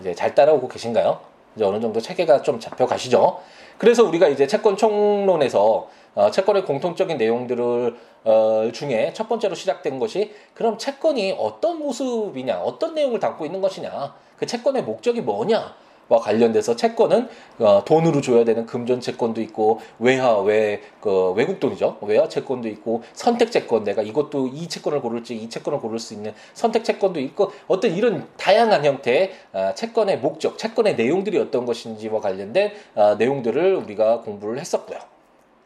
이제 0.01 0.15
잘 0.15 0.35
따라오고 0.35 0.69
계신가요? 0.69 1.21
이제 1.55 1.65
어느 1.65 1.81
정도 1.81 2.01
체계가 2.01 2.43
좀 2.43 2.61
잡혀 2.61 2.87
가시죠? 2.87 3.41
그래서 3.79 4.05
우리가 4.05 4.29
이제 4.29 4.47
채권 4.47 4.77
총론에서 4.77 5.89
어, 6.17 6.31
채권의 6.31 6.65
공통적인 6.65 7.19
내용들을 7.19 7.97
어, 8.25 8.71
중에 8.73 9.13
첫 9.15 9.29
번째로 9.29 9.55
시작된 9.55 10.01
것이 10.01 10.33
그럼 10.55 10.79
채권이 10.79 11.37
어떤 11.39 11.79
모습이냐, 11.79 12.59
어떤 12.59 12.95
내용을 12.95 13.21
담고 13.21 13.45
있는 13.47 13.61
것이냐, 13.61 14.15
그 14.37 14.47
채권의 14.47 14.83
목적이 14.83 15.21
뭐냐, 15.21 15.77
와 16.09 16.21
관련돼서 16.21 16.77
채권은 16.77 17.29
어, 17.59 17.83
돈으로 17.85 18.21
줘야 18.21 18.45
되는 18.45 18.65
금전 18.65 19.01
채권도 19.01 19.41
있고 19.43 19.81
외화 19.99 20.39
외그 20.39 21.33
외국 21.33 21.59
돈이죠 21.59 21.99
외화 22.03 22.29
채권도 22.29 22.69
있고 22.69 23.03
선택 23.13 23.51
채권 23.51 23.83
내가 23.83 24.03
이것도 24.03 24.49
이 24.49 24.69
채권을 24.69 25.01
고를지 25.01 25.35
이 25.35 25.49
채권을 25.49 25.81
고를 25.81 25.99
수 25.99 26.15
있는 26.15 26.33
선택 26.55 26.85
채권도 26.85 27.19
있고 27.21 27.51
어떤 27.67 27.91
이런 27.91 28.29
다양한 28.37 28.85
형태의 28.85 29.33
어, 29.53 29.73
채권의 29.75 30.19
목적 30.19 30.59
채권의 30.59 30.95
내용들이 30.95 31.39
어떤 31.39 31.67
것인지와 31.67 32.21
관련된 32.21 32.73
어, 32.95 33.17
내용들을 33.17 33.75
우리가 33.75 34.21
공부를 34.21 34.61
했었고요. 34.61 35.16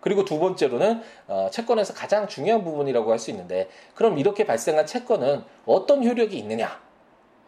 그리고 0.01 0.25
두 0.25 0.39
번째로는 0.39 1.03
어, 1.29 1.49
채권에서 1.51 1.95
가장 1.95 2.27
중요한 2.27 2.65
부분이라고 2.65 3.11
할 3.11 3.19
수 3.19 3.31
있는데 3.31 3.69
그럼 3.95 4.19
이렇게 4.19 4.47
발생한 4.47 4.87
채권은 4.87 5.45
어떤 5.67 6.05
효력이 6.05 6.39
있느냐? 6.39 6.81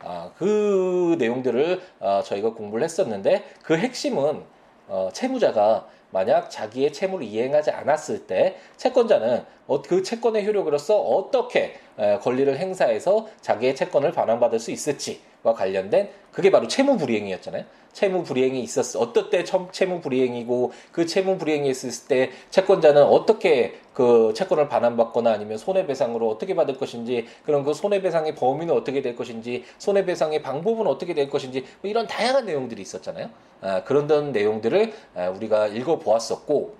아, 0.00 0.30
그 0.36 1.16
내용들을 1.18 1.80
어, 2.00 2.22
저희가 2.24 2.52
공부를 2.54 2.84
했었는데 2.84 3.44
그 3.62 3.76
핵심은 3.76 4.42
어, 4.88 5.08
채무자가 5.12 5.86
만약 6.12 6.50
자기의 6.50 6.92
채무를 6.92 7.26
이행하지 7.26 7.70
않았을 7.70 8.26
때 8.26 8.56
채권자는 8.76 9.44
어, 9.66 9.82
그 9.82 10.02
채권의 10.02 10.46
효력으로서 10.46 11.00
어떻게 11.00 11.74
에, 11.98 12.18
권리를 12.18 12.56
행사해서 12.56 13.26
자기의 13.40 13.74
채권을 13.74 14.12
반환받을 14.12 14.60
수 14.60 14.70
있을지와 14.70 15.54
관련된 15.54 16.10
그게 16.30 16.50
바로 16.50 16.68
채무 16.68 16.96
불이행이었잖아요. 16.96 17.64
채무 17.92 18.24
불이행이 18.24 18.62
있었어. 18.62 19.00
어떨 19.00 19.28
때 19.28 19.44
채무 19.44 20.00
불이행이고 20.00 20.72
그 20.92 21.06
채무 21.06 21.36
불이행이 21.38 21.68
있을 21.68 22.08
때 22.08 22.30
채권자는 22.50 23.02
어떻게 23.02 23.74
그 23.94 24.32
채권을 24.34 24.68
반환받거나 24.68 25.32
아니면 25.32 25.58
손해배상으로 25.58 26.28
어떻게 26.28 26.54
받을 26.54 26.76
것인지 26.78 27.26
그런 27.44 27.64
그 27.64 27.74
손해배상의 27.74 28.34
범위는 28.34 28.74
어떻게 28.74 29.02
될 29.02 29.16
것인지 29.16 29.64
손해배상의 29.78 30.42
방법은 30.42 30.86
어떻게 30.86 31.14
될 31.14 31.28
것인지 31.28 31.64
뭐 31.80 31.90
이런 31.90 32.06
다양한 32.06 32.46
내용들이 32.46 32.80
있었잖아요. 32.82 33.30
아, 33.60 33.84
그런 33.84 34.32
내용들을 34.32 34.92
아, 35.14 35.28
우리가 35.28 35.68
읽어보았었고 35.68 36.74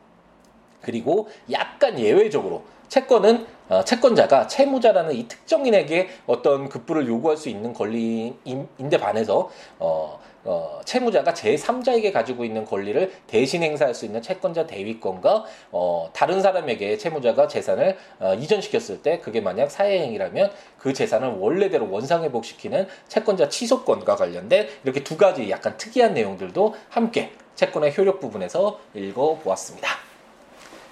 그리고 0.81 1.29
약간 1.51 1.99
예외적으로 1.99 2.63
채권은 2.89 3.47
어, 3.69 3.85
채권자가 3.85 4.49
채무자라는 4.49 5.15
이 5.15 5.27
특정인에게 5.27 6.11
어떤 6.27 6.69
급부를 6.69 7.07
요구할 7.09 7.39
수 7.39 7.49
있는 7.49 7.73
권리인데 7.73 8.99
반해서 9.01 9.51
어, 9.79 10.21
어, 10.45 10.81
채무자가 10.85 11.33
제3자에게 11.35 12.13
가지고 12.13 12.45
있는 12.45 12.65
권리를 12.65 13.13
대신 13.27 13.63
행사할 13.63 13.95
수 13.95 14.05
있는 14.05 14.21
채권자 14.21 14.67
대위권과 14.67 15.45
어, 15.71 16.11
다른 16.13 16.41
사람에게 16.43 16.99
채무자가 16.99 17.49
재산을 17.49 17.97
어, 18.19 18.35
이전시켰을 18.35 19.03
때 19.03 19.21
그게 19.21 19.41
만약 19.41 19.71
사회행위라면 19.71 20.51
그 20.79 20.93
재산을 20.93 21.37
원래대로 21.39 21.91
원상회복시키는 21.91 22.89
채권자 23.09 23.49
취소권과 23.49 24.17
관련된 24.17 24.69
이렇게 24.85 25.05
두 25.05 25.17
가지 25.17 25.49
약간 25.51 25.77
특이한 25.77 26.15
내용들도 26.15 26.75
함께 26.89 27.33
채권의 27.55 27.97
효력 27.97 28.21
부분에서 28.21 28.81
읽어보았습니다. 28.95 29.89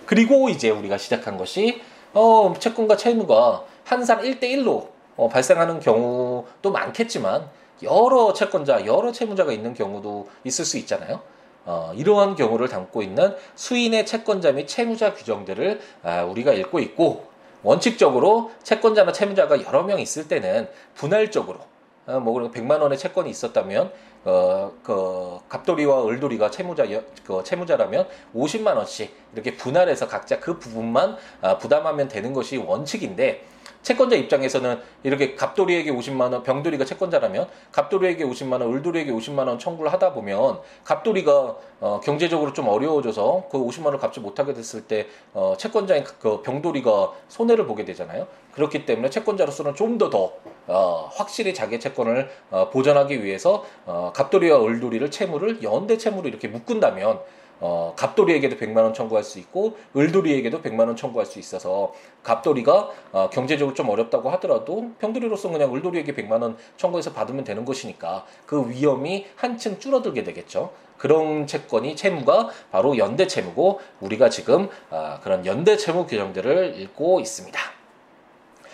그리고 0.06 0.48
이제 0.48 0.70
우리가 0.70 0.98
시작한 0.98 1.36
것이 1.36 1.80
어, 2.12 2.52
채권과 2.58 2.96
채무가 2.96 3.64
한 3.84 4.04
사람 4.04 4.24
1대1로 4.24 4.88
어, 5.16 5.28
발생하는 5.28 5.80
경우도 5.80 6.70
많겠지만 6.70 7.48
여러 7.82 8.32
채권자, 8.32 8.86
여러 8.86 9.12
채무자가 9.12 9.52
있는 9.52 9.74
경우도 9.74 10.28
있을 10.44 10.64
수 10.64 10.78
있잖아요. 10.78 11.20
어, 11.64 11.92
이러한 11.94 12.36
경우를 12.36 12.68
담고 12.68 13.02
있는 13.02 13.36
수인의 13.54 14.06
채권자 14.06 14.52
및 14.52 14.66
채무자 14.66 15.14
규정들을 15.14 15.80
아, 16.02 16.24
우리가 16.24 16.52
읽고 16.52 16.80
있고 16.80 17.28
원칙적으로 17.62 18.50
채권자나 18.62 19.12
채무자가 19.12 19.62
여러 19.64 19.82
명 19.82 20.00
있을 20.00 20.26
때는 20.28 20.68
분할적으로 20.94 21.60
어, 22.06 22.18
뭐 22.18 22.32
그리고 22.34 22.50
100만 22.50 22.80
원의 22.80 22.98
채권이 22.98 23.28
있었다면 23.28 23.92
어, 24.24 24.72
그 24.82 25.38
갑돌이와 25.48 26.06
을돌이가 26.06 26.50
채무자 26.50 26.84
그 27.24 27.42
채무자라면 27.44 28.08
50만 28.34 28.76
원씩 28.76 29.14
이렇게 29.34 29.56
분할해서 29.56 30.08
각자 30.08 30.40
그 30.40 30.58
부분만 30.58 31.16
아, 31.42 31.58
부담하면 31.58 32.08
되는 32.08 32.32
것이 32.32 32.56
원칙인데 32.56 33.44
채권자 33.82 34.16
입장에서는 34.16 34.78
이렇게 35.02 35.34
갑돌이에게 35.34 35.90
50만 35.90 36.32
원, 36.32 36.42
병돌이가 36.42 36.84
채권자라면 36.84 37.48
갑돌이에게 37.72 38.24
50만 38.24 38.60
원, 38.60 38.74
을돌이에게 38.74 39.10
50만 39.10 39.46
원 39.46 39.58
청구를 39.58 39.92
하다 39.92 40.12
보면 40.12 40.60
갑돌이가 40.84 41.56
어, 41.80 42.00
경제적으로 42.00 42.52
좀 42.52 42.68
어려워져서 42.68 43.48
그 43.50 43.58
50만 43.58 43.86
원을 43.86 43.98
갚지 43.98 44.20
못하게 44.20 44.52
됐을 44.52 44.82
때 44.82 45.06
어, 45.32 45.54
채권자인 45.58 46.04
그 46.20 46.42
병돌이가 46.42 47.12
손해를 47.28 47.66
보게 47.66 47.84
되잖아요. 47.84 48.26
그렇기 48.52 48.84
때문에 48.84 49.08
채권자로서는 49.10 49.74
좀 49.74 49.96
더더 49.96 50.32
어, 50.66 51.10
확실히 51.14 51.54
자기의 51.54 51.80
채권을 51.80 52.28
어, 52.50 52.70
보전하기 52.70 53.24
위해서 53.24 53.64
어, 53.86 54.12
갑돌이와 54.14 54.62
을돌이를 54.62 55.10
채무를 55.10 55.62
연대 55.62 55.96
채무로 55.96 56.28
이렇게 56.28 56.48
묶은다면 56.48 57.20
어, 57.60 57.94
갑돌이에게도 57.96 58.56
100만 58.56 58.78
원 58.78 58.94
청구할 58.94 59.22
수 59.22 59.38
있고 59.38 59.76
을돌이에게도 59.96 60.62
100만 60.62 60.80
원 60.80 60.96
청구할 60.96 61.26
수 61.26 61.38
있어서 61.38 61.92
갑돌이가 62.22 62.90
어, 63.12 63.30
경제적으로 63.30 63.74
좀 63.74 63.88
어렵다고 63.88 64.30
하더라도 64.30 64.90
병돌이로서 64.98 65.50
그냥 65.50 65.74
을돌이에게 65.74 66.14
100만 66.14 66.42
원 66.42 66.56
청구해서 66.76 67.12
받으면 67.12 67.44
되는 67.44 67.64
것이니까 67.64 68.24
그 68.46 68.68
위험이 68.68 69.26
한층 69.36 69.78
줄어들게 69.78 70.24
되겠죠. 70.24 70.72
그런 70.96 71.46
채권이 71.46 71.96
채무가 71.96 72.50
바로 72.70 72.98
연대 72.98 73.26
채무고 73.26 73.80
우리가 74.00 74.28
지금 74.28 74.68
어, 74.90 75.18
그런 75.22 75.46
연대 75.46 75.76
채무 75.76 76.06
규정들을 76.06 76.78
읽고 76.78 77.20
있습니다. 77.20 77.79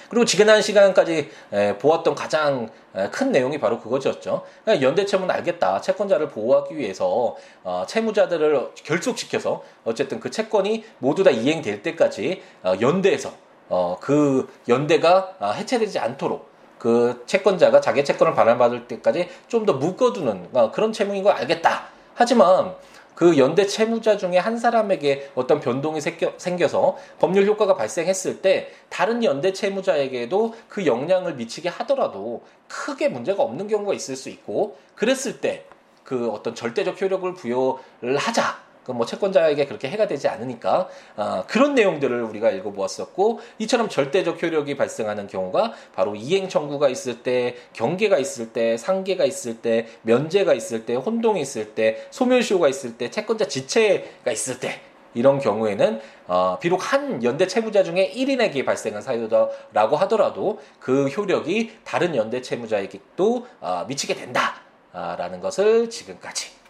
그리고 0.08 0.24
지난 0.24 0.62
시간까지 0.62 1.30
보았던 1.78 2.14
가장 2.14 2.68
큰 3.12 3.32
내용이 3.32 3.58
바로 3.58 3.78
그거였죠. 3.80 4.42
그러니까 4.64 4.86
연대채무는 4.86 5.34
알겠다. 5.34 5.80
채권자를 5.80 6.28
보호하기 6.30 6.76
위해서 6.76 7.36
어, 7.62 7.84
채무자들을 7.86 8.70
결속시켜서 8.84 9.62
어쨌든 9.84 10.20
그 10.20 10.30
채권이 10.30 10.84
모두 10.98 11.22
다 11.22 11.30
이행될 11.30 11.82
때까지 11.82 12.42
어, 12.62 12.74
연대에서 12.80 13.32
어, 13.68 13.96
그 14.00 14.48
연대가 14.68 15.34
아, 15.40 15.50
해체되지 15.50 15.98
않도록 15.98 16.48
그 16.78 17.22
채권자가 17.26 17.80
자기 17.80 18.04
채권을 18.04 18.34
반환받을 18.34 18.86
때까지 18.86 19.28
좀 19.48 19.66
더 19.66 19.72
묶어두는 19.74 20.48
그런 20.72 20.92
채무인 20.92 21.22
걸 21.22 21.32
알겠다. 21.34 21.86
하지만 22.14 22.74
그 23.16 23.36
연대 23.38 23.66
채무자 23.66 24.16
중에 24.16 24.38
한 24.38 24.56
사람에게 24.56 25.32
어떤 25.34 25.58
변동이 25.58 26.00
생겨 26.00 26.68
서 26.68 26.96
법률 27.18 27.46
효과가 27.46 27.74
발생했을 27.74 28.42
때 28.42 28.68
다른 28.88 29.24
연대 29.24 29.52
채무자에게도 29.52 30.54
그 30.68 30.86
영향을 30.86 31.34
미치게 31.34 31.68
하더라도 31.70 32.44
크게 32.68 33.08
문제가 33.08 33.42
없는 33.42 33.66
경우가 33.66 33.92
있을 33.94 34.14
수 34.14 34.28
있고 34.28 34.76
그랬을 34.94 35.40
때 35.40 35.66
그 36.06 36.30
어떤 36.30 36.54
절대적 36.54 37.02
효력을 37.02 37.34
부여를 37.34 38.16
하자. 38.16 38.65
그뭐 38.86 39.04
채권자에게 39.04 39.66
그렇게 39.66 39.88
해가 39.88 40.06
되지 40.06 40.28
않으니까 40.28 40.88
어, 41.16 41.44
그런 41.48 41.74
내용들을 41.74 42.22
우리가 42.22 42.50
읽어보았었고 42.52 43.40
이처럼 43.58 43.88
절대적 43.88 44.40
효력이 44.40 44.76
발생하는 44.76 45.26
경우가 45.26 45.72
바로 45.94 46.14
이행 46.14 46.48
청구가 46.48 46.88
있을 46.88 47.24
때, 47.24 47.56
경계가 47.72 48.18
있을 48.18 48.52
때, 48.52 48.76
상계가 48.76 49.24
있을 49.24 49.60
때, 49.60 49.88
면제가 50.02 50.54
있을 50.54 50.86
때, 50.86 50.94
혼동이 50.94 51.40
있을 51.40 51.74
때, 51.74 52.06
소멸시효가 52.10 52.68
있을 52.68 52.96
때, 52.96 53.10
채권자 53.10 53.46
지체가 53.46 54.30
있을 54.30 54.60
때 54.60 54.80
이런 55.14 55.40
경우에는 55.40 56.00
어, 56.28 56.58
비록 56.60 56.92
한 56.92 57.24
연대 57.24 57.46
채무자 57.46 57.82
중에 57.82 58.12
1인에게 58.14 58.64
발생한 58.64 59.02
사유다라고 59.02 59.96
하더라도 59.96 60.60
그 60.78 61.08
효력이 61.08 61.78
다른 61.84 62.14
연대 62.14 62.40
채무자에게도 62.42 63.46
어, 63.60 63.84
미치게 63.88 64.14
된다라는 64.14 65.40
것을 65.40 65.90
지금까지 65.90 66.50
예, 66.50 66.65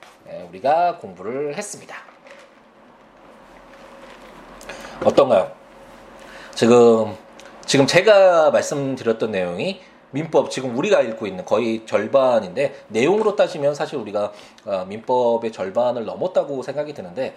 우리가 0.49 0.99
공부를 0.99 1.57
했습니다. 1.57 1.97
어떤가요? 5.05 5.53
지금 6.55 7.17
지금 7.65 7.87
제가 7.87 8.51
말씀드렸던 8.51 9.31
내용이 9.31 9.81
민법 10.11 10.51
지금 10.51 10.77
우리가 10.79 11.03
읽고 11.03 11.27
있는 11.27 11.45
거의 11.45 11.85
절반인데 11.85 12.85
내용으로 12.89 13.37
따지면 13.37 13.75
사실 13.75 13.99
우리가 13.99 14.33
어, 14.65 14.85
민법의 14.89 15.53
절반을 15.53 16.05
넘었다고 16.05 16.63
생각이 16.63 16.95
드는데 16.95 17.35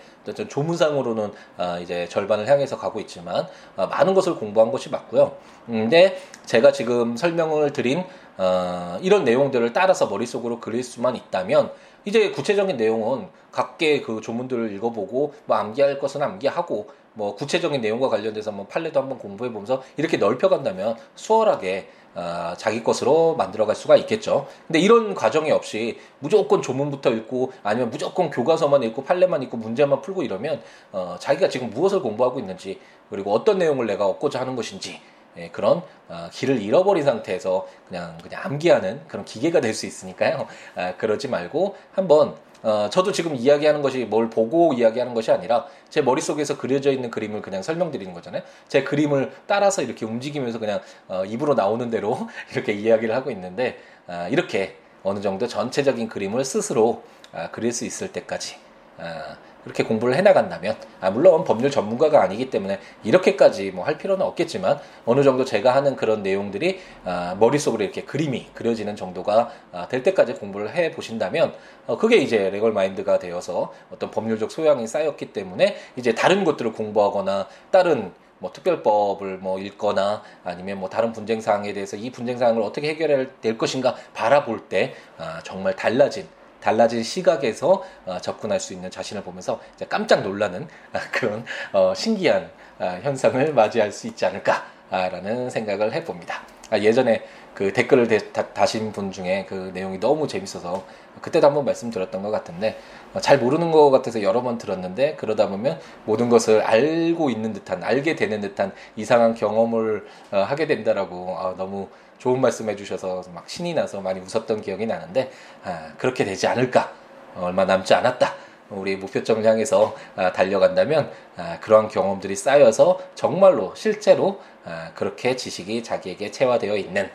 조문상으로는 0.47 1.33
어, 1.57 1.77
이제 1.81 2.07
절반을 2.07 2.47
향해서 2.47 2.77
가고 2.77 2.99
있지만 3.01 3.47
어, 3.75 3.87
많은 3.87 4.13
것을 4.13 4.35
공부한 4.35 4.71
것이 4.71 4.89
맞고요. 4.89 5.35
근데 5.65 6.21
제가 6.45 6.71
지금 6.71 7.17
설명을 7.17 7.73
드린 7.73 8.03
어, 8.37 8.97
이런 9.01 9.25
내용들을 9.25 9.73
따라서 9.73 10.07
머릿속으로 10.07 10.59
그릴 10.59 10.83
수만 10.83 11.15
있다면 11.15 11.71
이제 12.05 12.31
구체적인 12.31 12.77
내용은 12.77 13.27
각계 13.51 14.01
그 14.01 14.21
조문들을 14.21 14.73
읽어보고 14.73 15.33
뭐 15.45 15.57
암기할 15.57 15.99
것은 15.99 16.21
암기하고 16.21 16.89
뭐 17.13 17.35
구체적인 17.35 17.81
내용과 17.81 18.09
관련돼서 18.09 18.51
뭐 18.51 18.65
판례도 18.67 18.99
한번 18.99 19.17
공부해 19.17 19.51
보면서 19.51 19.81
이렇게 19.97 20.17
넓혀간다면 20.17 20.95
수월하게 21.15 21.89
어, 22.15 22.53
자기 22.57 22.83
것으로 22.83 23.35
만들어갈 23.35 23.75
수가 23.75 23.95
있겠죠. 23.97 24.47
근데 24.67 24.79
이런 24.79 25.13
과정이 25.13 25.51
없이 25.51 25.99
무조건 26.19 26.61
조문부터 26.61 27.11
읽고 27.11 27.51
아니면 27.61 27.91
무조건 27.91 28.29
교과서만 28.29 28.83
읽고 28.83 29.03
판례만 29.03 29.43
읽고 29.43 29.57
문제만 29.57 30.01
풀고 30.01 30.23
이러면 30.23 30.61
어, 30.91 31.17
자기가 31.19 31.49
지금 31.49 31.69
무엇을 31.69 32.01
공부하고 32.01 32.39
있는지 32.39 32.79
그리고 33.09 33.31
어떤 33.33 33.57
내용을 33.57 33.85
내가 33.85 34.07
얻고자 34.07 34.39
하는 34.39 34.55
것인지 34.55 34.99
예, 35.39 35.49
그런 35.49 35.81
어, 36.07 36.29
길을 36.31 36.61
잃어버린 36.61 37.03
상태에서 37.03 37.67
그냥 37.87 38.17
그냥 38.21 38.41
암기하는 38.43 39.07
그런 39.07 39.25
기계가 39.25 39.61
될 39.61 39.73
수 39.73 39.85
있으니까요. 39.85 40.47
아, 40.75 40.95
그러지 40.97 41.27
말고 41.27 41.75
한번 41.93 42.35
어, 42.61 42.89
저도 42.91 43.11
지금 43.13 43.35
이야기하는 43.35 43.81
것이 43.81 44.03
뭘 44.05 44.29
보고 44.29 44.73
이야기하는 44.73 45.13
것이 45.13 45.31
아니라 45.31 45.65
제 45.89 46.01
머릿속에서 46.01 46.57
그려져 46.57 46.91
있는 46.91 47.09
그림을 47.09 47.41
그냥 47.41 47.63
설명드리는 47.63 48.13
거잖아요. 48.13 48.41
제 48.67 48.83
그림을 48.83 49.31
따라서 49.47 49.81
이렇게 49.81 50.05
움직이면서 50.05 50.59
그냥 50.59 50.81
어, 51.07 51.23
입으로 51.25 51.53
나오는 51.53 51.89
대로 51.89 52.27
이렇게 52.51 52.73
이야기를 52.73 53.15
하고 53.15 53.31
있는데 53.31 53.79
아, 54.07 54.27
이렇게 54.27 54.75
어느 55.03 55.21
정도 55.21 55.47
전체적인 55.47 56.09
그림을 56.09 56.43
스스로 56.43 57.03
아, 57.31 57.49
그릴 57.51 57.71
수 57.71 57.85
있을 57.85 58.11
때까지 58.11 58.57
아, 58.97 59.37
그렇게 59.63 59.83
공부를 59.83 60.15
해나간다면 60.15 60.77
아, 61.01 61.09
물론 61.11 61.43
법률 61.43 61.69
전문가가 61.69 62.21
아니기 62.21 62.49
때문에 62.49 62.79
이렇게까지 63.03 63.71
뭐 63.71 63.89
할 63.89 63.97
필요는 63.97 64.23
없겠지만 64.23 64.79
어느 65.05 65.23
정도 65.23 65.43
제가 65.43 65.73
하는 65.73 65.95
그런 65.95 66.21
내용들이 66.21 66.79
아, 67.05 67.35
머릿속으로 67.39 67.83
이렇게 67.83 68.03
그림이 68.03 68.51
그려지는 68.53 68.95
정도가 68.95 69.49
아, 69.71 69.87
될 69.87 70.03
때까지 70.03 70.35
공부를 70.35 70.75
해 70.75 70.91
보신다면 70.91 71.53
어, 71.87 71.97
그게 71.97 72.17
이제 72.17 72.51
레걸 72.51 72.71
마인드가 72.71 73.17
되어서 73.17 73.73
어떤 73.91 74.11
법률적 74.11 74.51
소양이 74.51 74.85
쌓였기 74.85 75.33
때문에 75.33 75.75
이제 75.95 76.13
다른 76.13 76.43
것들을 76.43 76.73
공부하거나 76.73 77.47
다른 77.71 78.11
뭐 78.37 78.51
특별법을 78.53 79.39
뭐 79.39 79.59
읽거나 79.59 80.21
아니면 80.43 80.79
뭐 80.79 80.87
다른 80.87 81.11
분쟁 81.11 81.41
사항에 81.41 81.73
대해서 81.73 81.97
이 81.97 82.11
분쟁 82.11 82.37
사항을 82.37 82.61
어떻게 82.61 82.89
해결될 82.89 83.57
것인가 83.57 83.95
바라볼 84.13 84.69
때 84.69 84.93
아, 85.17 85.41
정말 85.43 85.75
달라진 85.75 86.27
달라진 86.61 87.03
시각에서 87.03 87.83
어, 88.05 88.17
접근할 88.19 88.59
수 88.59 88.73
있는 88.73 88.91
자신을 88.91 89.23
보면서 89.23 89.59
깜짝 89.87 90.21
놀라는 90.21 90.67
아, 90.93 90.99
그런 91.11 91.45
어, 91.73 91.93
신기한 91.95 92.49
아, 92.79 92.99
현상을 93.01 93.53
맞이할 93.53 93.91
수 93.91 94.07
있지 94.07 94.25
않을까라는 94.25 95.49
생각을 95.49 95.93
해봅니다. 95.93 96.41
아, 96.71 96.77
예전에 96.77 97.23
그 97.53 97.73
댓글을 97.73 98.07
다, 98.31 98.65
신분 98.65 99.11
중에 99.11 99.45
그 99.49 99.71
내용이 99.73 99.99
너무 99.99 100.27
재밌어서 100.27 100.85
그때도 101.21 101.47
한번 101.47 101.65
말씀드렸던 101.65 102.21
것 102.21 102.31
같은데 102.31 102.77
어, 103.13 103.19
잘 103.19 103.39
모르는 103.39 103.71
것 103.71 103.89
같아서 103.89 104.21
여러 104.21 104.41
번 104.41 104.57
들었는데 104.57 105.15
그러다 105.15 105.49
보면 105.49 105.79
모든 106.05 106.29
것을 106.29 106.61
알고 106.61 107.29
있는 107.29 107.53
듯한 107.53 107.83
알게 107.83 108.15
되는 108.15 108.39
듯한 108.41 108.71
이상한 108.95 109.33
경험을 109.33 110.05
하게 110.31 110.67
된다라고 110.67 111.55
너무 111.57 111.89
좋은 112.19 112.39
말씀 112.39 112.69
해 112.69 112.75
주셔서 112.75 113.23
막 113.33 113.49
신이 113.49 113.73
나서 113.73 114.01
많이 114.01 114.19
웃었던 114.19 114.61
기억이 114.61 114.85
나는데 114.85 115.31
아, 115.63 115.93
그렇게 115.97 116.25
되지 116.25 116.47
않을까 116.47 116.91
얼마 117.35 117.65
남지 117.65 117.93
않았다 117.93 118.35
우리 118.69 118.97
목표점을 118.97 119.43
향해서 119.43 119.95
아, 120.15 120.31
달려간다면 120.31 121.11
아, 121.37 121.57
그러한 121.61 121.87
경험들이 121.87 122.35
쌓여서 122.35 122.99
정말로 123.15 123.73
실제로 123.75 124.41
아, 124.65 124.91
그렇게 124.93 125.35
지식이 125.35 125.81
자기에게 125.83 126.29
체화되어 126.31 126.75
있는 126.75 127.09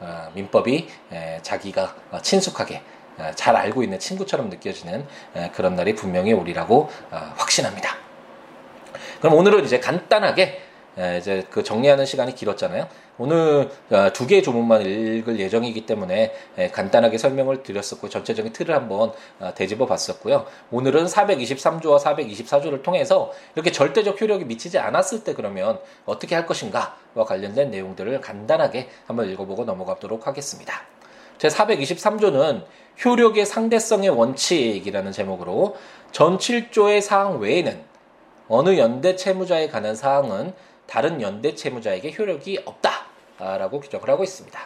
아, 0.00 0.30
민법이 0.34 0.88
에, 1.12 1.38
자기가 1.42 1.94
친숙하게 2.22 2.82
아, 3.16 3.32
잘 3.32 3.56
알고 3.56 3.82
있는 3.82 3.98
친구처럼 3.98 4.48
느껴지는 4.48 5.06
에, 5.34 5.50
그런 5.50 5.74
날이 5.76 5.94
분명히 5.94 6.32
오리라고 6.32 6.88
아, 7.10 7.32
확신합니다. 7.36 7.96
그럼 9.20 9.34
오늘은 9.34 9.64
이제 9.64 9.80
간단하게 9.80 10.67
이제 11.18 11.46
그 11.48 11.62
정리하는 11.62 12.04
시간이 12.06 12.34
길었잖아요. 12.34 12.88
오늘 13.18 13.70
어, 13.90 14.12
두 14.12 14.26
개의 14.26 14.42
조문만 14.42 14.82
읽을 14.82 15.38
예정이기 15.38 15.86
때문에 15.86 16.32
간단하게 16.72 17.18
설명을 17.18 17.62
드렸었고 17.62 18.08
전체적인 18.08 18.52
틀을 18.52 18.74
한번 18.74 19.12
어, 19.38 19.52
되짚어 19.54 19.86
봤었고요. 19.86 20.46
오늘은 20.70 21.06
423조와 21.06 22.00
424조를 22.00 22.82
통해서 22.82 23.32
이렇게 23.54 23.70
절대적 23.70 24.20
효력이 24.20 24.44
미치지 24.44 24.78
않았을 24.78 25.22
때 25.22 25.34
그러면 25.34 25.78
어떻게 26.04 26.34
할 26.34 26.46
것인가와 26.46 27.24
관련된 27.26 27.70
내용들을 27.70 28.20
간단하게 28.20 28.88
한번 29.06 29.30
읽어보고 29.30 29.64
넘어가도록 29.64 30.26
하겠습니다. 30.26 30.82
제 31.38 31.46
423조는 31.46 32.64
효력의 33.04 33.46
상대성의 33.46 34.10
원칙이라는 34.10 35.12
제목으로 35.12 35.76
전 36.10 36.38
7조의 36.38 37.00
사항 37.00 37.38
외에는 37.38 37.80
어느 38.48 38.78
연대 38.78 39.14
채무자에 39.14 39.68
관한 39.68 39.94
사항은 39.94 40.52
다른 40.88 41.22
연대 41.22 41.54
채무자에게 41.54 42.14
효력이 42.18 42.62
없다라고 42.64 43.80
규정을 43.80 44.08
하고 44.08 44.24
있습니다. 44.24 44.58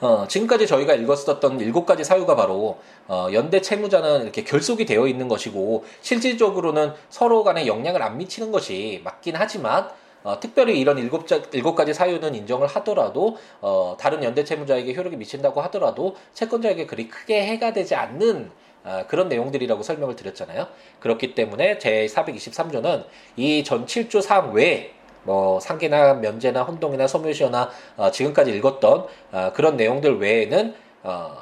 어, 0.00 0.26
지금까지 0.26 0.66
저희가 0.66 0.94
읽었었던 0.94 1.60
일곱 1.60 1.86
가지 1.86 2.02
사유가 2.02 2.34
바로 2.34 2.78
어, 3.06 3.28
연대 3.32 3.60
채무자는 3.60 4.22
이렇게 4.22 4.42
결속이 4.42 4.84
되어 4.84 5.06
있는 5.06 5.28
것이고 5.28 5.84
실질적으로는 6.00 6.92
서로 7.08 7.44
간에 7.44 7.66
영향을 7.66 8.02
안 8.02 8.18
미치는 8.18 8.50
것이 8.50 9.00
맞긴 9.04 9.36
하지만 9.36 9.90
어, 10.24 10.38
특별히 10.40 10.78
이런 10.80 10.98
일곱, 10.98 11.26
자, 11.26 11.42
일곱 11.52 11.74
가지 11.74 11.92
사유는 11.94 12.34
인정을 12.34 12.66
하더라도 12.68 13.36
어, 13.60 13.96
다른 13.98 14.22
연대 14.22 14.44
채무자에게 14.44 14.94
효력이 14.94 15.16
미친다고 15.16 15.60
하더라도 15.62 16.16
채권자에게 16.34 16.86
그리 16.86 17.08
크게 17.08 17.44
해가 17.46 17.72
되지 17.72 17.94
않는 17.94 18.50
아, 18.84 19.04
그런 19.06 19.28
내용들이라고 19.28 19.82
설명을 19.82 20.16
드렸잖아요. 20.16 20.66
그렇기 21.00 21.34
때문에 21.34 21.78
제 21.78 22.06
423조는 22.06 23.04
이 23.36 23.62
전 23.64 23.86
7조 23.86 24.20
사항 24.22 24.52
외에 24.52 24.92
뭐 25.24 25.60
상계나 25.60 26.14
면제나 26.14 26.64
혼동이나 26.64 27.06
소멸시효나 27.06 27.70
어, 27.96 28.10
지금까지 28.10 28.50
읽었던 28.56 29.06
어, 29.32 29.52
그런 29.54 29.76
내용들 29.76 30.18
외에는 30.18 30.74
어, 31.04 31.36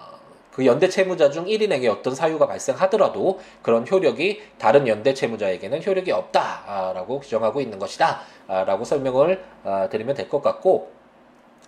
그 0.53 0.67
연대 0.67 0.89
채무자 0.89 1.31
중 1.31 1.47
1인에게 1.47 1.89
어떤 1.89 2.15
사유가 2.15 2.47
발생하더라도 2.47 3.41
그런 3.63 3.87
효력이 3.91 4.43
다른 4.59 4.87
연대 4.89 5.15
채무자에게는 5.15 5.83
효력이 5.87 6.13
없다라고 6.13 7.21
규정하고 7.21 7.61
있는 7.63 7.79
것이다라고 7.79 8.85
설명을 8.85 9.43
어, 9.65 9.89
드리면 9.91 10.15
될 10.15 10.29
것 10.29 10.43
같고 10.43 10.91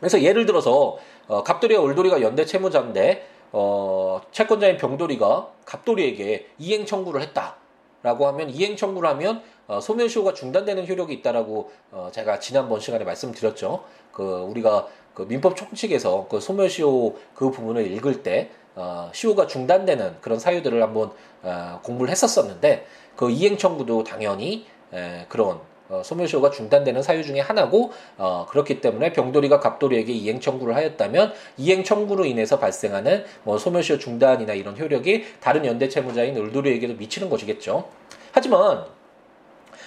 그래서 0.01 0.21
예를 0.21 0.45
들어서 0.47 0.99
어, 1.29 1.43
갑돌이와 1.45 1.81
올돌이가 1.81 2.21
연대 2.21 2.45
채무자인데 2.45 3.27
어, 3.53 4.21
채권자인 4.33 4.79
병돌이가 4.79 5.49
갑돌이에게 5.65 6.49
이행 6.59 6.87
청구를 6.87 7.21
했다라고 7.23 8.27
하면 8.29 8.51
이행 8.51 8.77
청구를 8.77 9.09
하면 9.11 9.43
어, 9.69 9.81
소멸시효가 9.81 10.35
중단되는 10.35 10.88
효력이 10.88 11.12
있다라고 11.15 11.71
어, 11.93 12.11
제가 12.12 12.41
지난번 12.41 12.81
시간에 12.81 13.05
말씀드렸죠. 13.05 13.85
그 14.11 14.23
우리가 14.23 14.88
그 15.15 15.23
민법 15.23 15.57
총칙에서 15.57 16.27
그 16.29 16.41
소멸시효 16.41 17.17
그 17.35 17.51
부분을 17.51 17.91
읽을 17.93 18.23
때 18.23 18.51
어, 18.75 19.11
시효가 19.12 19.47
중단되는 19.47 20.17
그런 20.21 20.38
사유들을 20.38 20.83
한번 20.83 21.12
어, 21.43 21.81
공부를 21.83 22.11
했었었는데 22.11 22.87
그 23.17 23.31
이행 23.31 23.59
청구도 23.59 24.05
당연히 24.05 24.67
에, 24.93 25.27
그런 25.29 25.61
어, 25.92 26.02
소멸시효가 26.02 26.50
중단되는 26.50 27.02
사유 27.02 27.22
중에 27.22 27.40
하나고 27.40 27.92
어, 28.16 28.46
그렇기 28.48 28.81
때문에 28.81 29.12
병돌이가 29.12 29.61
갑돌이에게 29.61 30.11
이행 30.12 30.40
청구를 30.40 30.74
하였다면 30.74 31.35
이행 31.59 31.85
청구로 31.85 32.24
인해서 32.24 32.59
발생하는 32.59 33.24
뭐 33.44 33.59
소멸시효 33.59 33.98
중단이나 33.98 34.55
이런 34.55 34.78
효력이 34.78 35.24
다른 35.40 35.66
연대 35.66 35.88
채무자인 35.90 36.35
을돌이에게도 36.37 36.94
미치는 36.94 37.28
것이겠죠. 37.28 37.88
하지만 38.33 38.87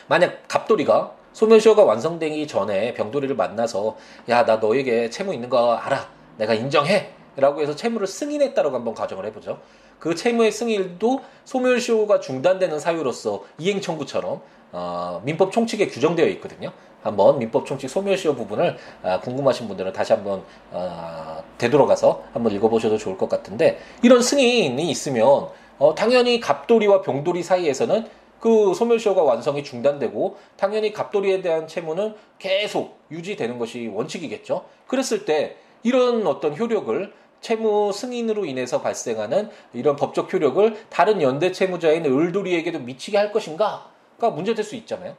만약 0.07 0.47
갑돌이가 0.47 1.13
소멸시효가 1.33 1.83
완성되기 1.83 2.47
전에 2.47 2.93
병돌이를 2.93 3.35
만나서 3.35 3.97
야 4.29 4.45
나 4.45 4.57
너에게 4.57 5.09
채무 5.09 5.33
있는 5.33 5.49
거 5.49 5.73
알아 5.73 6.07
내가 6.37 6.53
인정해 6.53 7.14
라고 7.35 7.61
해서 7.61 7.75
채무를 7.75 8.07
승인했다라고 8.07 8.75
한번 8.75 8.93
가정을 8.93 9.25
해보죠. 9.27 9.59
그 9.99 10.15
채무의 10.15 10.51
승인도 10.51 11.21
소멸시효가 11.45 12.19
중단되는 12.19 12.79
사유로서 12.79 13.43
이행 13.57 13.81
청구처럼 13.81 14.41
어, 14.71 15.21
민법 15.23 15.51
총칙에 15.51 15.87
규정되어 15.87 16.27
있거든요. 16.27 16.71
한번 17.01 17.37
민법 17.37 17.65
총칙 17.65 17.89
소멸시효 17.89 18.35
부분을 18.35 18.77
아, 19.03 19.19
궁금하신 19.19 19.67
분들은 19.67 19.93
다시 19.93 20.13
한번 20.13 20.43
어, 20.71 21.43
되돌아가서 21.57 22.23
한번 22.33 22.51
읽어보셔도 22.53 22.97
좋을 22.97 23.17
것 23.17 23.29
같은데 23.29 23.79
이런 24.01 24.21
승인이 24.21 24.89
있으면 24.89 25.49
어, 25.77 25.93
당연히 25.95 26.39
갑돌이와 26.39 27.01
병돌이 27.01 27.43
사이에서는 27.43 28.07
그 28.39 28.73
소멸시효가 28.73 29.23
완성이 29.23 29.63
중단되고 29.63 30.37
당연히 30.57 30.93
갑돌이에 30.93 31.41
대한 31.41 31.67
채무는 31.67 32.15
계속 32.37 32.99
유지되는 33.11 33.59
것이 33.59 33.87
원칙이겠죠. 33.93 34.65
그랬을 34.87 35.25
때 35.25 35.57
이런 35.83 36.25
어떤 36.25 36.57
효력을 36.57 37.13
채무 37.45 37.91
승인으로 37.93 38.45
인해서 38.45 38.81
발생하는 38.81 39.51
이런 39.73 39.95
법적 39.95 40.33
효력을 40.33 40.75
다른 40.89 41.21
연대 41.21 41.51
채무자인 41.51 42.03
을돌이에게도 42.03 42.79
미치게 42.79 43.17
할 43.17 43.31
것인가가 43.31 44.31
문제될 44.33 44.65
수 44.65 44.75
있잖아요. 44.77 45.15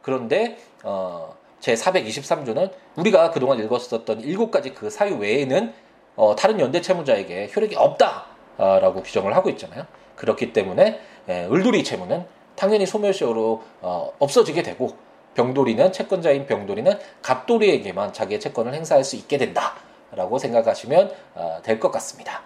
그런데 0.00 0.58
어, 0.84 1.34
제 1.58 1.74
423조는 1.74 2.70
우리가 2.94 3.32
그동안 3.32 3.58
읽었었던 3.58 4.20
일곱 4.20 4.52
가지 4.52 4.74
그 4.74 4.90
사유 4.90 5.16
외에는 5.16 5.74
어, 6.14 6.36
다른 6.36 6.60
연대 6.60 6.80
채무자에게 6.80 7.50
효력이 7.54 7.74
없다라고 7.74 9.02
규정을 9.02 9.34
하고 9.34 9.50
있잖아요. 9.50 9.86
그렇기 10.14 10.52
때문에 10.52 11.00
에, 11.28 11.48
을돌이 11.50 11.82
채무는 11.82 12.24
당연히 12.54 12.86
소멸시효로 12.86 13.62
어, 13.80 14.12
없어지게 14.20 14.62
되고 14.62 14.90
병돌이는 15.34 15.92
채권자인 15.92 16.46
병돌이는 16.46 16.96
갑돌이에게만 17.22 18.12
자기의 18.12 18.38
채권을 18.38 18.72
행사할 18.72 19.02
수 19.02 19.16
있게 19.16 19.36
된다 19.36 19.74
라고 20.16 20.38
생각하시면 20.38 21.12
어, 21.34 21.60
될것 21.62 21.92
같습니다. 21.92 22.42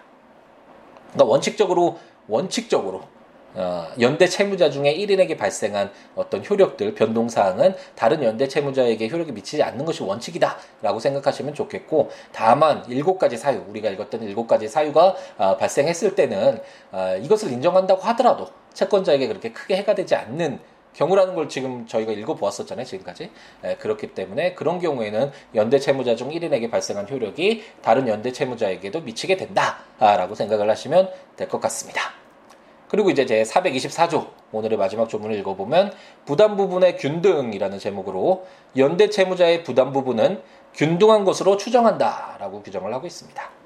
그러니까 1.13 1.25
원칙적으로 1.25 1.97
원칙적으로 2.27 3.01
어, 3.53 3.87
연대 3.99 4.27
채무자 4.27 4.69
중에 4.69 4.95
1인에게 4.95 5.37
발생한 5.37 5.91
어떤 6.15 6.43
효력들, 6.45 6.95
변동사항은 6.95 7.75
다른 7.95 8.23
연대 8.23 8.47
채무자에게 8.47 9.09
효력이 9.09 9.33
미치지 9.33 9.61
않는 9.61 9.83
것이 9.83 10.03
원칙이다 10.03 10.57
라고 10.81 10.99
생각하시면 10.99 11.53
좋겠고, 11.53 12.11
다만 12.31 12.85
일곱 12.87 13.19
가지 13.19 13.35
사유, 13.37 13.61
우리가 13.67 13.89
읽었던 13.89 14.23
일곱 14.23 14.47
가지 14.47 14.67
사유가 14.67 15.15
어, 15.37 15.57
발생했을 15.57 16.15
때는 16.15 16.61
어, 16.91 17.17
이것을 17.21 17.51
인정한다고 17.51 18.01
하더라도 18.01 18.47
채권자에게 18.73 19.27
그렇게 19.27 19.51
크게 19.51 19.75
해가 19.77 19.95
되지 19.95 20.15
않는 20.15 20.59
경우라는 20.93 21.35
걸 21.35 21.47
지금 21.49 21.87
저희가 21.87 22.11
읽어보았었잖아요, 22.11 22.85
지금까지. 22.85 23.31
에, 23.63 23.75
그렇기 23.77 24.07
때문에 24.13 24.53
그런 24.53 24.79
경우에는 24.79 25.31
연대 25.55 25.79
채무자 25.79 26.15
중 26.15 26.29
1인에게 26.29 26.69
발생한 26.69 27.07
효력이 27.09 27.63
다른 27.81 28.07
연대 28.07 28.31
채무자에게도 28.31 29.01
미치게 29.01 29.37
된다라고 29.37 30.35
생각을 30.35 30.69
하시면 30.69 31.09
될 31.37 31.47
것 31.47 31.59
같습니다. 31.61 32.01
그리고 32.87 33.09
이제 33.09 33.25
제 33.25 33.43
424조 33.43 34.27
오늘의 34.51 34.77
마지막 34.77 35.07
조문을 35.07 35.37
읽어보면 35.39 35.93
부담 36.25 36.57
부분의 36.57 36.97
균등이라는 36.97 37.79
제목으로 37.79 38.45
연대 38.75 39.09
채무자의 39.09 39.63
부담 39.63 39.93
부분은 39.93 40.41
균등한 40.73 41.23
것으로 41.23 41.55
추정한다라고 41.57 42.61
규정을 42.63 42.93
하고 42.93 43.07
있습니다. 43.07 43.60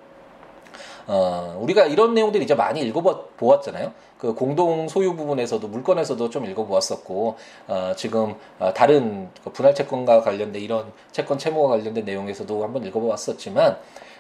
어, 1.08 1.58
우리가 1.62 1.86
이런 1.86 2.14
내용들 2.14 2.42
이제 2.42 2.56
많이 2.56 2.82
읽어보았잖아요. 2.82 3.92
그 4.18 4.34
공동 4.34 4.88
소유 4.88 5.16
부분에서도 5.16 5.68
물건에서도 5.68 6.30
좀 6.30 6.46
읽어보았었고 6.46 7.36
어, 7.68 7.92
지금 7.96 8.36
어, 8.60 8.74
다른 8.74 9.30
그 9.44 9.52
분할 9.52 9.76
채권과 9.76 10.22
관련된 10.22 10.62
이런 10.62 10.92
채권 11.12 11.38
채무와 11.38 11.70
관련된 11.70 12.06
내용에서도 12.06 12.64
한번 12.64 12.86
읽어보았었지만 12.86 13.78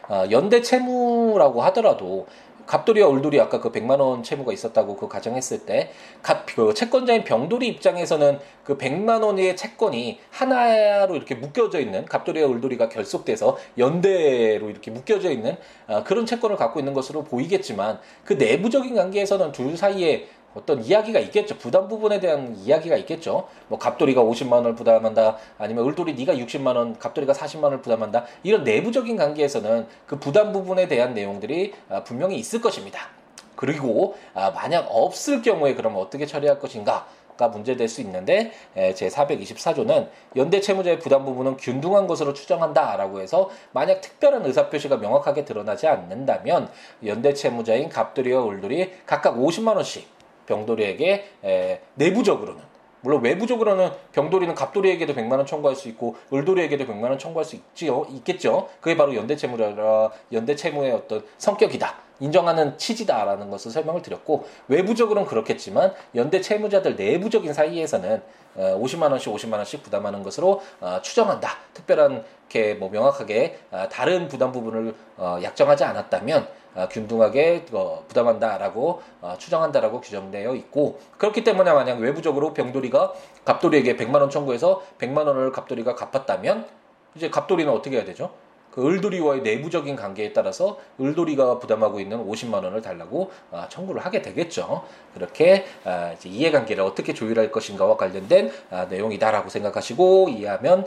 어, 0.09 0.25
연대 0.29 0.61
채무라고 0.61 1.61
하더라도 1.63 2.27
갑돌이와 2.65 3.07
울돌이 3.07 3.39
아까 3.39 3.59
그 3.59 3.71
100만 3.71 3.99
원 3.99 4.23
채무가 4.23 4.53
있었다고 4.53 4.95
그 4.95 5.07
가정했을 5.07 5.65
때, 5.65 5.91
갑, 6.21 6.45
그 6.45 6.73
채권자인 6.73 7.23
병돌이 7.23 7.67
입장에서는 7.67 8.39
그 8.63 8.77
100만 8.77 9.23
원의 9.23 9.55
채권이 9.55 10.19
하나로 10.31 11.15
이렇게 11.15 11.35
묶여져 11.35 11.79
있는 11.79 12.05
갑돌이와 12.05 12.47
울돌이가 12.49 12.89
결속돼서 12.89 13.57
연대로 13.77 14.69
이렇게 14.69 14.91
묶여져 14.91 15.31
있는 15.31 15.57
아, 15.87 16.03
그런 16.03 16.25
채권을 16.25 16.55
갖고 16.55 16.79
있는 16.79 16.93
것으로 16.93 17.23
보이겠지만 17.23 17.99
그 18.23 18.33
내부적인 18.33 18.95
관계에서는 18.95 19.51
둘 19.51 19.77
사이에 19.77 20.27
어떤 20.55 20.83
이야기가 20.83 21.19
있겠죠. 21.19 21.57
부담 21.57 21.87
부분에 21.87 22.19
대한 22.19 22.55
이야기가 22.55 22.95
있겠죠. 22.97 23.47
뭐 23.67 23.77
갑돌이가 23.77 24.23
50만 24.23 24.53
원을 24.53 24.75
부담한다. 24.75 25.37
아니면 25.57 25.85
을돌이 25.85 26.15
네가 26.15 26.33
60만 26.33 26.75
원, 26.75 26.97
갑돌이가 26.97 27.33
40만 27.33 27.63
원을 27.63 27.81
부담한다. 27.81 28.25
이런 28.43 28.63
내부적인 28.63 29.17
관계에서는 29.17 29.85
그 30.07 30.17
부담 30.17 30.53
부분에 30.53 30.87
대한 30.87 31.13
내용들이 31.13 31.73
아, 31.89 32.03
분명히 32.03 32.37
있을 32.37 32.61
것입니다. 32.61 33.09
그리고 33.55 34.15
아, 34.33 34.51
만약 34.51 34.87
없을 34.89 35.41
경우에 35.41 35.75
그러면 35.75 36.01
어떻게 36.01 36.25
처리할 36.25 36.59
것인가? 36.59 37.05
가 37.37 37.49
문제될 37.49 37.89
수 37.89 37.99
있는데 37.99 38.53
제 38.95 39.09
424조는 39.09 40.07
연대 40.37 40.61
채무자의 40.61 40.99
부담 40.99 41.25
부분은 41.25 41.57
균등한 41.57 42.07
것으로 42.07 42.33
추정한다라고 42.33 43.19
해서 43.19 43.49
만약 43.73 43.99
특별한 43.99 44.45
의사 44.45 44.69
표시가 44.69 44.95
명확하게 44.95 45.43
드러나지 45.43 45.85
않는다면 45.85 46.69
연대 47.05 47.33
채무자인 47.33 47.89
갑돌이와 47.89 48.47
을돌이 48.47 48.93
각각 49.05 49.35
50만 49.35 49.75
원씩 49.75 50.14
병돌이에게 50.45 51.25
에, 51.43 51.81
내부적으로는 51.95 52.75
물론 53.05 53.23
외부적으로는 53.23 53.91
병돌이는 54.13 54.55
갑돌이에게도 54.55 55.13
100만 55.13 55.33
원 55.33 55.45
청구할 55.45 55.75
수 55.75 55.87
있고 55.89 56.15
을돌이에게도 56.33 56.85
100만 56.85 57.03
원 57.03 57.19
청구할 57.19 57.45
수 57.45 57.55
있지요, 57.55 58.05
있겠죠. 58.09 58.67
그게 58.81 58.97
바로 58.97 59.15
연대 59.15 59.35
채무라 59.35 60.11
연대 60.33 60.55
채무의 60.55 60.91
어떤 60.91 61.23
성격이다. 61.37 62.05
인정하는 62.19 62.77
취지다라는 62.77 63.51
것을 63.51 63.71
설명을 63.71 64.01
드렸고 64.01 64.47
외부적으로는 64.69 65.27
그렇겠지만 65.27 65.93
연대 66.15 66.41
채무자들 66.41 66.95
내부적인 66.95 67.53
사이에서는 67.53 68.23
50만 68.55 69.03
어, 69.03 69.09
원씩 69.11 69.33
50만 69.33 69.53
원씩 69.53 69.83
부담하는 69.83 70.23
것으로 70.23 70.61
어, 70.79 70.99
추정한다. 71.01 71.57
특별한 71.73 72.23
게뭐 72.49 72.89
명확하게 72.89 73.59
어, 73.69 73.87
다른 73.91 74.27
부담 74.27 74.51
부분을 74.51 74.95
약정하지 75.43 75.83
않았다면 75.83 76.47
균등하게 76.91 77.65
부담한다라고 78.07 79.01
추정한다라고 79.37 80.01
규정되어 80.01 80.55
있고 80.55 80.99
그렇기 81.17 81.43
때문에 81.43 81.71
만약 81.71 81.99
외부적으로 81.99 82.53
병돌이가 82.53 83.13
갑돌이에게 83.45 83.95
100만 83.95 84.21
원 84.21 84.29
청구해서 84.29 84.83
100만 84.99 85.25
원을 85.27 85.51
갑돌이가 85.51 85.95
갚았다면 85.95 86.67
이제 87.15 87.29
갑돌이는 87.29 87.71
어떻게 87.71 87.97
해야 87.97 88.05
되죠? 88.05 88.31
그 88.71 88.85
을돌이와의 88.85 89.41
내부적인 89.41 89.95
관계에 89.95 90.33
따라서 90.33 90.77
을돌이가 90.99 91.59
부담하고 91.59 92.01
있는 92.01 92.27
50만 92.27 92.55
원을 92.55 92.81
달라고 92.81 93.31
아, 93.51 93.69
청구를 93.69 94.05
하게 94.05 94.21
되겠죠. 94.21 94.83
그렇게 95.13 95.65
아, 95.85 96.13
이해관계를 96.21 96.83
어떻게 96.83 97.13
조율할 97.13 97.53
것인가와 97.53 97.95
관련된 97.95 98.51
아, 98.71 98.83
내용이다라고 98.89 99.47
생각하시고 99.47 100.27
이해하면 100.27 100.85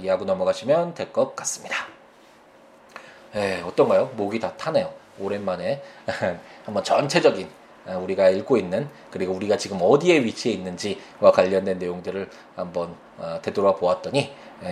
이해하고 0.00 0.24
넘어가시면 0.24 0.94
될 0.94 1.12
것 1.12 1.36
같습니다. 1.36 1.76
에, 3.36 3.60
어떤가요? 3.60 4.10
목이 4.16 4.40
다 4.40 4.52
타네요. 4.56 4.92
오랜만에 5.20 5.82
한번 6.64 6.84
전체적인 6.84 7.48
우리가 7.86 8.28
읽고 8.28 8.56
있는 8.56 8.88
그리고 9.10 9.32
우리가 9.32 9.56
지금 9.56 9.78
어디에 9.80 10.22
위치해 10.22 10.54
있는지와 10.54 11.32
관련된 11.32 11.78
내용들을 11.78 12.28
한번 12.56 12.94
어, 13.16 13.38
되돌아 13.42 13.74
보았더니 13.76 14.30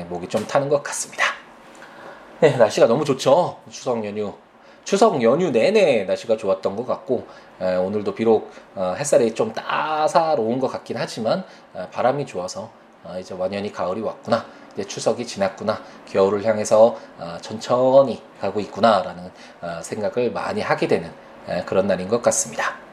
목이 0.08 0.28
좀 0.28 0.46
타는 0.46 0.68
것 0.68 0.82
같습니다. 0.82 1.24
네, 2.40 2.54
날씨가 2.56 2.86
너무 2.86 3.04
좋죠. 3.04 3.58
추석 3.70 4.04
연휴. 4.04 4.34
추석 4.84 5.20
연휴 5.22 5.50
내내 5.50 6.04
날씨가 6.04 6.36
좋았던 6.36 6.76
것 6.76 6.86
같고 6.86 7.26
에, 7.60 7.76
오늘도 7.76 8.14
비록 8.14 8.52
어, 8.74 8.94
햇살이 8.96 9.34
좀 9.34 9.52
따사로운 9.52 10.60
것 10.60 10.68
같긴 10.68 10.96
하지만 10.98 11.44
어, 11.72 11.88
바람이 11.90 12.26
좋아서 12.26 12.70
어, 13.02 13.16
이제 13.18 13.34
완연히 13.34 13.72
가을이 13.72 14.00
왔구나. 14.02 14.44
이제 14.76 14.86
추석이 14.86 15.26
지났구나. 15.26 15.82
겨울을 16.06 16.44
향해서 16.44 16.96
어, 17.18 17.38
천천히 17.40 18.22
가고 18.40 18.60
있구나라는 18.60 19.30
어, 19.62 19.80
생각을 19.82 20.30
많이 20.30 20.60
하게 20.60 20.86
되는 20.86 21.10
에, 21.48 21.64
그런 21.64 21.86
날인 21.86 22.08
것 22.08 22.20
같습니다. 22.20 22.85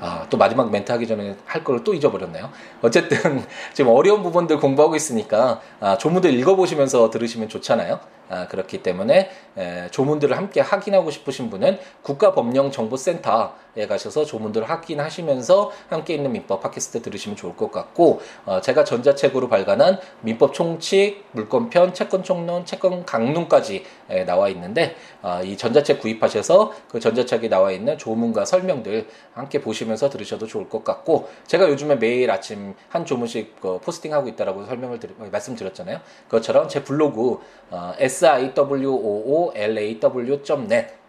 아, 0.00 0.26
또 0.28 0.36
마지막 0.36 0.70
멘트 0.70 0.90
하기 0.92 1.06
전에 1.06 1.36
할걸또 1.44 1.94
잊어버렸네요. 1.94 2.50
어쨌든 2.82 3.44
지금 3.72 3.92
어려운 3.92 4.22
부분들 4.22 4.58
공부하고 4.58 4.96
있으니까 4.96 5.60
아, 5.80 5.96
조문들 5.98 6.32
읽어보시면서 6.34 7.10
들으시면 7.10 7.48
좋잖아요. 7.48 8.00
아, 8.28 8.48
그렇기 8.48 8.82
때문에 8.82 9.30
에, 9.56 9.88
조문들을 9.90 10.36
함께 10.36 10.60
확인하고 10.60 11.10
싶으신 11.10 11.50
분은 11.50 11.78
국가법령정보센터 12.02 13.54
가셔서 13.88 14.24
조문들 14.24 14.68
확인하시면서 14.68 15.70
함께 15.90 16.14
있는 16.14 16.32
민법 16.32 16.62
팟캐스트 16.62 17.02
들으시면 17.02 17.36
좋을 17.36 17.56
것 17.56 17.70
같고 17.70 18.20
어, 18.46 18.60
제가 18.60 18.84
전자책으로 18.84 19.48
발간한 19.48 19.98
민법 20.22 20.54
총칙, 20.54 21.24
물권편, 21.32 21.92
채권 21.92 22.22
총론, 22.22 22.64
채권 22.64 23.04
강론까지 23.04 23.84
에, 24.10 24.24
나와 24.24 24.48
있는데 24.48 24.96
어, 25.22 25.40
이 25.44 25.56
전자책 25.56 26.00
구입하셔서 26.00 26.72
그 26.88 27.00
전자책에 27.00 27.48
나와 27.48 27.72
있는 27.72 27.98
조문과 27.98 28.46
설명들 28.46 29.06
함께 29.34 29.60
보시면 29.60 29.83
서 29.96 30.08
들으셔도 30.08 30.46
좋을 30.46 30.68
것 30.68 30.82
같고 30.82 31.28
제가 31.46 31.68
요즘에 31.68 31.96
매일 31.96 32.30
아침 32.30 32.74
한 32.88 33.04
조문씩 33.04 33.60
그 33.60 33.78
포스팅하고 33.80 34.28
있다라고 34.28 34.64
설명을 34.64 34.98
드리, 34.98 35.14
말씀드렸잖아요. 35.30 36.00
그것처럼 36.24 36.68
제 36.68 36.82
블로그 36.82 37.38
어, 37.70 37.92
siwoolaw.net 37.98 39.44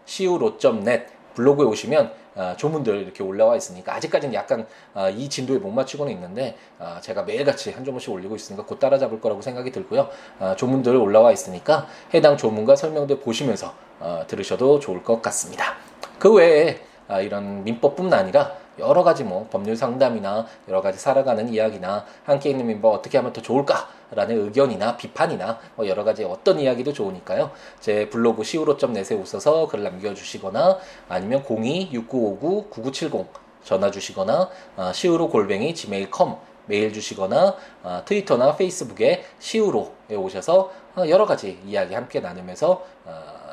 siwo.net 0.08 1.06
블로그에 1.34 1.66
오시면 1.66 2.26
어, 2.36 2.54
조문들 2.58 3.02
이렇게 3.02 3.24
올라와 3.24 3.56
있으니까 3.56 3.96
아직까지는 3.96 4.34
약간 4.34 4.68
어, 4.94 5.10
이 5.10 5.30
진도에 5.30 5.58
못 5.58 5.72
맞추고는 5.72 6.12
있는데 6.14 6.58
어, 6.80 6.98
제가 7.02 7.24
매일같이 7.24 7.72
한 7.72 7.86
조문씩 7.86 8.12
올리고 8.12 8.36
있으니까 8.36 8.66
곧 8.66 8.80
따라잡을 8.80 9.22
거라고 9.22 9.42
생각이 9.42 9.72
들고요. 9.72 10.10
어, 10.40 10.54
조문들 10.58 10.96
올라와 10.96 11.32
있으니까 11.32 11.88
해당 12.14 12.36
조문과 12.36 12.76
설명들 12.76 13.20
보시면서 13.22 13.74
어, 14.00 14.24
들으셔도 14.28 14.80
좋을 14.80 15.04
것 15.04 15.22
같습니다. 15.22 15.76
그 16.20 16.34
외에 16.34 16.82
아, 17.08 17.22
이런 17.22 17.64
민법뿐만 17.64 18.20
아니라 18.20 18.54
여러 18.80 19.04
가지 19.04 19.24
뭐 19.24 19.48
법률 19.52 19.76
상담이나 19.76 20.46
여러 20.68 20.82
가지 20.82 21.00
살아가는 21.00 21.48
이야기나 21.50 22.06
함께 22.24 22.50
있는 22.50 22.68
민법 22.68 22.94
어떻게 22.94 23.18
하면 23.18 23.34
더 23.34 23.42
좋을까라는 23.42 24.46
의견이나 24.46 24.98
비판이나 24.98 25.60
뭐 25.76 25.88
여러 25.88 26.04
가지 26.04 26.24
어떤 26.24 26.60
이야기도 26.60 26.94
좋으니까요. 26.94 27.52
제 27.80 28.10
블로그 28.10 28.42
siwo.net에 28.42 29.16
오셔서 29.16 29.68
글 29.68 29.84
남겨주시거나 29.84 30.78
아니면 31.10 31.44
02-6959-9970 31.44 33.46
전화 33.66 33.92
주시거나 33.92 34.50
아, 34.78 34.90
siwo 34.90 35.28
골뱅이 35.28 35.74
gmail.com 35.74 36.36
메일 36.68 36.94
주시거나 36.94 37.56
아, 37.84 38.04
트위터나 38.06 38.56
페이스북에 38.56 39.26
siwo에 39.42 40.16
오셔서 40.16 40.72
아, 40.96 41.08
여러 41.10 41.26
가지 41.26 41.60
이야기 41.66 41.94
함께 41.94 42.20
나누면서 42.20 42.86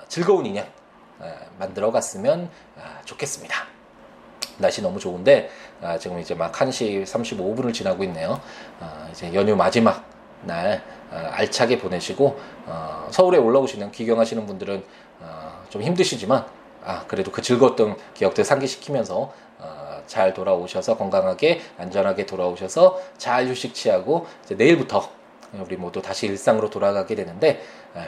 즐거운 0.08 0.46
인연 0.46 0.66
만들어 1.58 1.90
갔으면 1.90 2.50
좋겠습니다. 3.04 3.71
날씨 4.62 4.80
너무 4.80 4.98
좋은데 4.98 5.50
아, 5.82 5.98
지금 5.98 6.18
이제 6.18 6.34
막 6.34 6.52
1시 6.52 7.04
35분을 7.04 7.74
지나고 7.74 8.02
있네요. 8.04 8.40
아, 8.80 9.08
이제 9.10 9.32
연휴 9.34 9.54
마지막 9.54 10.04
날 10.42 10.82
아, 11.10 11.30
알차게 11.32 11.78
보내시고 11.78 12.40
어, 12.66 13.08
서울에 13.10 13.38
올라오시는 13.38 13.92
귀경하시는 13.92 14.46
분들은 14.46 14.82
어, 15.20 15.64
좀 15.68 15.82
힘드시지만 15.82 16.46
아, 16.84 17.04
그래도 17.06 17.30
그 17.30 17.42
즐거웠던 17.42 17.96
기억들 18.14 18.44
상기시키면서 18.44 19.32
어, 19.58 20.02
잘 20.06 20.32
돌아오셔서 20.34 20.96
건강하게 20.96 21.60
안전하게 21.78 22.26
돌아오셔서 22.26 23.00
잘 23.18 23.46
휴식 23.46 23.74
취하고 23.74 24.26
이제 24.44 24.54
내일부터 24.54 25.08
우리 25.60 25.76
모두 25.76 26.00
다시 26.00 26.26
일상으로 26.26 26.70
돌아가게 26.70 27.14
되는데 27.14 27.62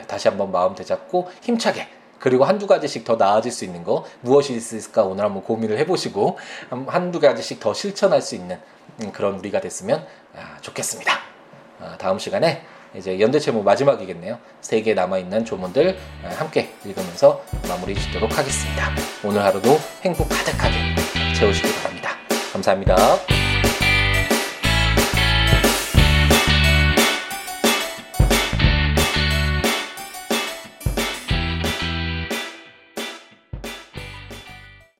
다시 0.07 0.27
한번 0.27 0.51
마음 0.51 0.73
되잡고 0.73 1.29
힘차게 1.43 1.87
그리고 2.25 2.43
한두 2.43 2.65
가지씩 2.65 3.03
더 3.05 3.17
나아질 3.17 3.51
수 3.51 3.65
있는 3.65 3.83
거 3.83 4.03
무엇이 4.21 4.55
있을까 4.55 5.03
오늘 5.03 5.23
한번 5.23 5.43
고민을 5.43 5.77
해보시고 5.77 6.39
한두 6.87 7.19
가지씩 7.19 7.59
더 7.59 7.71
실천할 7.71 8.19
수 8.19 8.33
있는 8.33 8.57
음, 9.03 9.11
그런 9.11 9.35
우리가 9.35 9.61
됐으면 9.61 10.03
아, 10.35 10.57
좋겠습니다. 10.61 11.13
아, 11.79 11.95
다음 11.99 12.17
시간에 12.17 12.63
이제 12.95 13.19
연대체모 13.19 13.61
마지막이겠네요. 13.61 14.39
세 14.59 14.81
개 14.81 14.95
남아있는 14.95 15.45
조문들 15.45 15.99
아, 16.23 16.29
함께 16.29 16.73
읽으면서 16.83 17.43
마무리 17.67 17.93
짓도록 17.93 18.35
하겠습니다. 18.35 18.89
오늘 19.23 19.43
하루도 19.43 19.77
행복 20.01 20.27
가득하게 20.27 20.95
채우시기 21.37 21.71
바랍니다. 21.75 22.09
감사합니다. 22.53 23.44